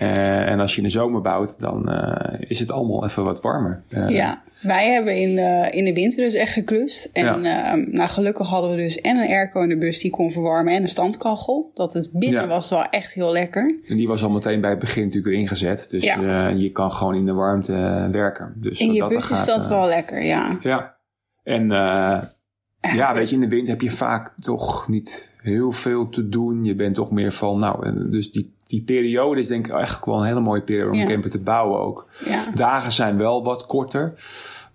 Eh, 0.00 0.48
en 0.50 0.60
als 0.60 0.70
je 0.72 0.76
in 0.76 0.82
de 0.86 0.92
zomer 0.92 1.20
bouwt, 1.20 1.60
dan 1.60 1.90
eh, 1.90 2.40
is 2.48 2.58
het 2.58 2.70
allemaal 2.70 3.04
even 3.04 3.24
wat 3.24 3.40
warmer. 3.42 3.82
Eh, 3.88 4.08
Ja, 4.08 4.42
wij 4.62 4.92
hebben 4.92 5.16
in 5.16 5.34
de, 5.36 5.68
in 5.70 5.84
de 5.84 5.92
winter 5.94 6.24
dus 6.24 6.34
echt 6.34 6.52
geklust. 6.52 7.04
En 7.12 7.44
ehm, 7.44 7.84
nou, 7.90 8.08
gelukkig 8.08 8.48
hadden 8.48 8.70
we 8.70 8.76
dus 8.76 9.00
en 9.00 9.16
een 9.16 9.28
airco 9.28 9.62
in 9.62 9.68
de 9.68 9.78
bus 9.78 9.98
die 10.00 10.10
kon 10.10 10.30
verwarmen 10.30 10.74
en 10.74 10.82
een 10.82 10.88
standkachel. 10.88 11.70
Dat 11.74 11.92
het 11.92 12.10
binnen 12.12 12.40
Ja. 12.40 12.46
was 12.46 12.70
wel 12.70 12.84
echt 12.84 13.12
heel 13.12 13.32
lekker. 13.32 13.74
En 13.88 13.96
die 13.96 14.08
was 14.08 14.22
al 14.22 14.30
meteen 14.30 14.60
bij 14.60 14.70
het 14.70 14.78
begin 14.78 15.02
natuurlijk 15.04 15.34
erin 15.34 15.48
gezet. 15.48 15.90
Dus 15.90 16.04
Ja. 16.04 16.48
je 16.48 16.70
kan 16.72 16.92
gewoon 16.92 17.14
in 17.14 17.26
de 17.26 17.32
warmte 17.32 18.08
werken. 18.12 18.52
Dus 18.56 18.80
In 18.80 18.92
je 18.92 19.00
dat 19.00 19.08
bus 19.08 19.30
is 19.30 19.38
gaat, 19.38 19.46
dat 19.46 19.64
eh, 19.64 19.70
wel 19.70 19.86
lekker, 19.86 20.22
ja. 20.24 20.58
Ja. 20.62 20.94
En 21.42 21.68
ja, 22.80 23.14
weet 23.14 23.28
je, 23.28 23.34
in 23.34 23.40
de 23.40 23.48
winter 23.48 23.68
heb 23.70 23.80
je 23.80 23.90
vaak 23.90 24.32
toch 24.38 24.88
niet 24.88 25.29
heel 25.42 25.72
veel 25.72 26.08
te 26.08 26.28
doen. 26.28 26.64
Je 26.64 26.74
bent 26.74 26.94
toch 26.94 27.10
meer 27.10 27.32
van, 27.32 27.58
nou, 27.58 27.86
eh, 27.86 27.92
dus 28.10 28.32
die, 28.32 28.54
die 28.66 28.82
periode 28.82 29.40
is 29.40 29.46
denk 29.46 29.66
ik 29.66 29.72
eigenlijk 29.72 30.04
wel 30.06 30.18
een 30.20 30.26
hele 30.26 30.40
mooie 30.40 30.62
periode 30.62 30.90
om 30.90 30.96
Ja. 30.96 31.02
een 31.02 31.08
camper 31.08 31.30
te 31.30 31.40
bouwen 31.40 31.80
ook. 31.80 32.08
ja. 32.24 32.44
Dagen 32.54 32.92
zijn 32.92 33.18
wel 33.18 33.44
wat 33.44 33.66
korter. 33.66 34.14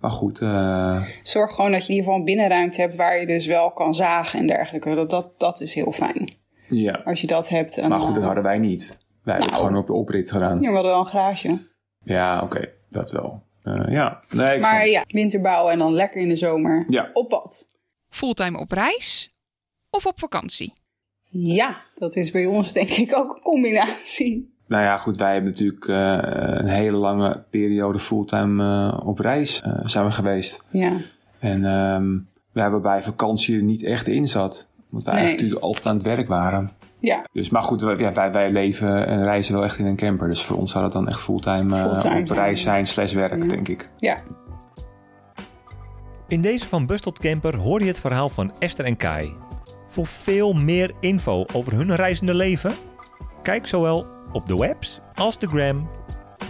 Maar 0.00 0.10
goed, 0.10 0.40
eh, 0.40 1.02
Zorg 1.22 1.54
gewoon 1.54 1.70
dat 1.70 1.80
je 1.86 1.88
in 1.88 1.94
ieder 1.94 2.04
geval 2.04 2.18
een 2.18 2.24
binnenruimte 2.24 2.80
hebt 2.80 2.94
waar 2.96 3.20
je 3.20 3.26
dus 3.26 3.46
wel 3.46 3.70
kan 3.70 3.94
zagen 3.94 4.38
en 4.38 4.46
dergelijke. 4.46 4.94
Dat, 4.94 5.10
dat, 5.10 5.38
dat 5.38 5.60
is 5.60 5.74
heel 5.74 5.92
fijn. 5.92 6.34
ja. 6.68 7.00
Als 7.04 7.20
je 7.20 7.26
dat 7.26 7.48
hebt. 7.48 7.78
En, 7.78 7.88
Maar 7.88 8.00
goed, 8.00 8.08
dat 8.12 8.18
eh, 8.20 8.24
hadden 8.26 8.44
wij 8.44 8.58
niet. 8.58 8.86
Wij 8.88 9.34
hebben 9.34 9.44
het 9.44 9.54
Nou. 9.54 9.64
gewoon 9.66 9.80
op 9.80 9.86
de 9.86 9.92
oprit 9.92 10.30
gedaan. 10.30 10.56
Ja, 10.60 10.68
we 10.68 10.74
hadden 10.74 10.90
wel 10.92 11.00
een 11.00 11.06
garage. 11.06 11.58
Ja, 12.04 12.42
oké, 12.42 12.68
dat 12.90 13.10
wel. 13.10 13.42
Eh, 13.62 13.82
ja, 13.88 14.20
nee, 14.30 14.46
ik 14.46 14.50
snap 14.50 14.60
Maar 14.60 14.80
het. 14.80 14.90
ja, 14.90 15.04
winterbouwen 15.06 15.72
en 15.72 15.78
dan 15.78 15.92
lekker 15.92 16.20
in 16.20 16.28
de 16.28 16.36
zomer 16.36 16.84
Ja. 16.88 17.10
op 17.12 17.28
pad. 17.28 17.68
Fulltime 18.08 18.58
op 18.58 18.70
reis 18.72 19.34
of 19.96 20.06
op 20.06 20.18
vakantie? 20.18 20.72
Ja, 21.28 21.76
dat 21.94 22.16
is 22.16 22.30
bij 22.30 22.46
ons 22.46 22.72
denk 22.72 22.88
ik 22.88 23.16
ook 23.16 23.34
een 23.36 23.42
combinatie. 23.42 24.54
Nou 24.68 24.82
ja, 24.82 24.96
goed, 24.96 25.16
wij 25.16 25.32
hebben 25.32 25.50
natuurlijk 25.50 25.88
eh, 25.88 26.18
een 26.58 26.68
hele 26.68 26.96
lange 26.96 27.44
periode 27.50 27.98
fulltime 27.98 28.64
eh, 28.92 29.06
op 29.08 29.18
reis 29.18 29.62
eh, 29.62 29.72
zijn 29.84 30.04
we 30.04 30.10
geweest. 30.10 30.64
Ja, 30.70 30.92
En 31.38 31.64
ehm, 31.64 32.18
we 32.52 32.60
hebben 32.60 32.82
bij 32.82 33.02
vakantie 33.02 33.56
er 33.56 33.62
niet 33.62 33.84
echt 33.84 34.08
in 34.08 34.26
zat. 34.26 34.68
Want 34.88 35.04
wij 35.04 35.14
Nee. 35.14 35.22
eigenlijk 35.22 35.30
natuurlijk 35.52 35.62
altijd 35.62 35.86
aan 35.86 35.94
het 35.96 36.04
werk 36.16 36.28
waren. 36.28 36.72
ja, 37.00 37.24
Dus, 37.32 37.50
maar 37.50 37.62
goed, 37.62 37.80
wij, 37.80 37.96
ja, 37.96 38.12
wij, 38.12 38.32
wij 38.32 38.50
leven 38.52 39.06
en 39.06 39.22
reizen 39.24 39.54
wel 39.54 39.64
echt 39.64 39.78
in 39.78 39.86
een 39.86 39.96
camper. 39.96 40.28
Dus 40.28 40.42
voor 40.44 40.56
ons 40.56 40.70
zou 40.70 40.84
dat 40.84 40.92
dan 40.92 41.08
echt 41.08 41.20
fulltime, 41.20 41.76
eh, 41.76 41.82
Fulltime 41.82 42.20
op 42.20 42.28
reis 42.30 42.60
zijn, 42.62 42.86
slash 42.86 43.12
werk, 43.12 43.42
Ja. 43.42 43.48
denk 43.48 43.68
ik. 43.68 43.90
ja. 43.96 44.16
In 46.28 46.40
deze 46.40 46.66
van 46.66 46.86
Bus 46.86 47.00
tot 47.00 47.18
Camper 47.18 47.56
hoor 47.56 47.80
je 47.80 47.86
het 47.86 48.00
verhaal 48.00 48.28
van 48.28 48.52
Esther 48.58 48.84
en 48.84 48.96
Kai. 48.96 49.32
Voor 49.96 50.06
veel 50.06 50.52
meer 50.52 50.92
info 51.00 51.44
over 51.52 51.72
hun 51.72 51.94
reizende 51.94 52.34
leven, 52.34 52.72
kijk 53.42 53.66
zowel 53.66 54.06
op 54.32 54.48
de 54.48 54.56
webs 54.56 55.00
als 55.14 55.38
de 55.38 55.46
gram 55.46 55.90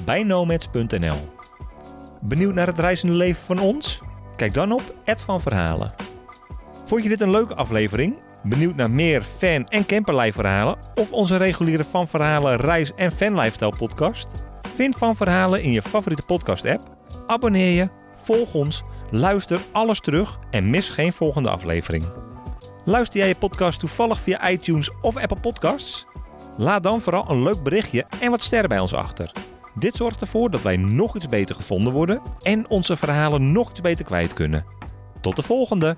bij 0.05 0.23
nomads.nl. 0.23 1.17
Benieuwd 2.21 2.55
naar 2.55 2.67
het 2.67 2.79
reizende 2.79 3.15
leven 3.15 3.43
van 3.43 3.59
ons? 3.59 4.01
Kijk 4.37 4.55
dan 4.55 4.73
op 4.73 4.95
Ed 5.05 5.23
van 5.23 5.41
Verhalen. 5.41 5.95
Vond 6.87 7.03
je 7.03 7.09
dit 7.09 7.21
een 7.21 7.31
leuke 7.31 7.55
aflevering? 7.55 8.19
Benieuwd 8.43 8.77
naar 8.77 8.91
meer 8.91 9.23
fan- 9.23 9.67
en 9.67 9.87
camperlife 9.87 10.41
verhalen? 10.41 10.79
Of 10.95 11.13
onze 11.13 11.37
reguliere 11.37 11.85
Van 11.85 12.09
Verhalen 12.09 12.57
reis- 12.57 12.95
en 12.95 13.13
fanlifestyle 13.13 13.77
podcast? 13.79 14.27
Vind 14.75 14.97
Van 14.97 15.17
Verhalen 15.17 15.63
in 15.63 15.73
je 15.73 15.83
favoriete 15.83 16.25
podcast 16.25 16.67
app. 16.67 16.97
Abonneer 17.27 17.71
je, 17.71 17.89
volg 18.13 18.55
ons, 18.55 18.83
luister 19.11 19.61
alles 19.73 20.01
terug 20.01 20.39
en 20.51 20.71
mis 20.71 20.89
geen 20.89 21.13
volgende 21.13 21.51
aflevering. 21.51 22.35
Luister 22.89 23.19
jij 23.19 23.29
je 23.29 23.35
podcast 23.35 23.81
toevallig 23.81 24.21
via 24.21 24.51
iTunes 24.51 24.91
of 25.01 25.17
Apple 25.17 25.41
Podcasts? 25.41 26.07
Laat 26.57 26.83
dan 26.83 27.01
vooral 27.01 27.31
een 27.31 27.43
leuk 27.43 27.63
berichtje 27.63 28.07
en 28.21 28.31
wat 28.31 28.43
sterren 28.43 28.69
bij 28.69 28.79
ons 28.79 28.95
achter. 28.95 29.31
Dit 29.75 29.95
zorgt 29.95 30.21
ervoor 30.21 30.51
dat 30.51 30.63
wij 30.63 30.77
nog 30.77 31.17
iets 31.17 31.29
beter 31.29 31.55
gevonden 31.55 31.93
worden 31.93 32.21
en 32.43 32.69
onze 32.69 32.97
verhalen 32.97 33.53
nog 33.53 33.71
iets 33.71 33.81
beter 33.81 34.05
kwijt 34.05 34.33
kunnen. 34.33 34.65
Tot 35.21 35.37
de 35.37 35.43
volgende! 35.43 35.97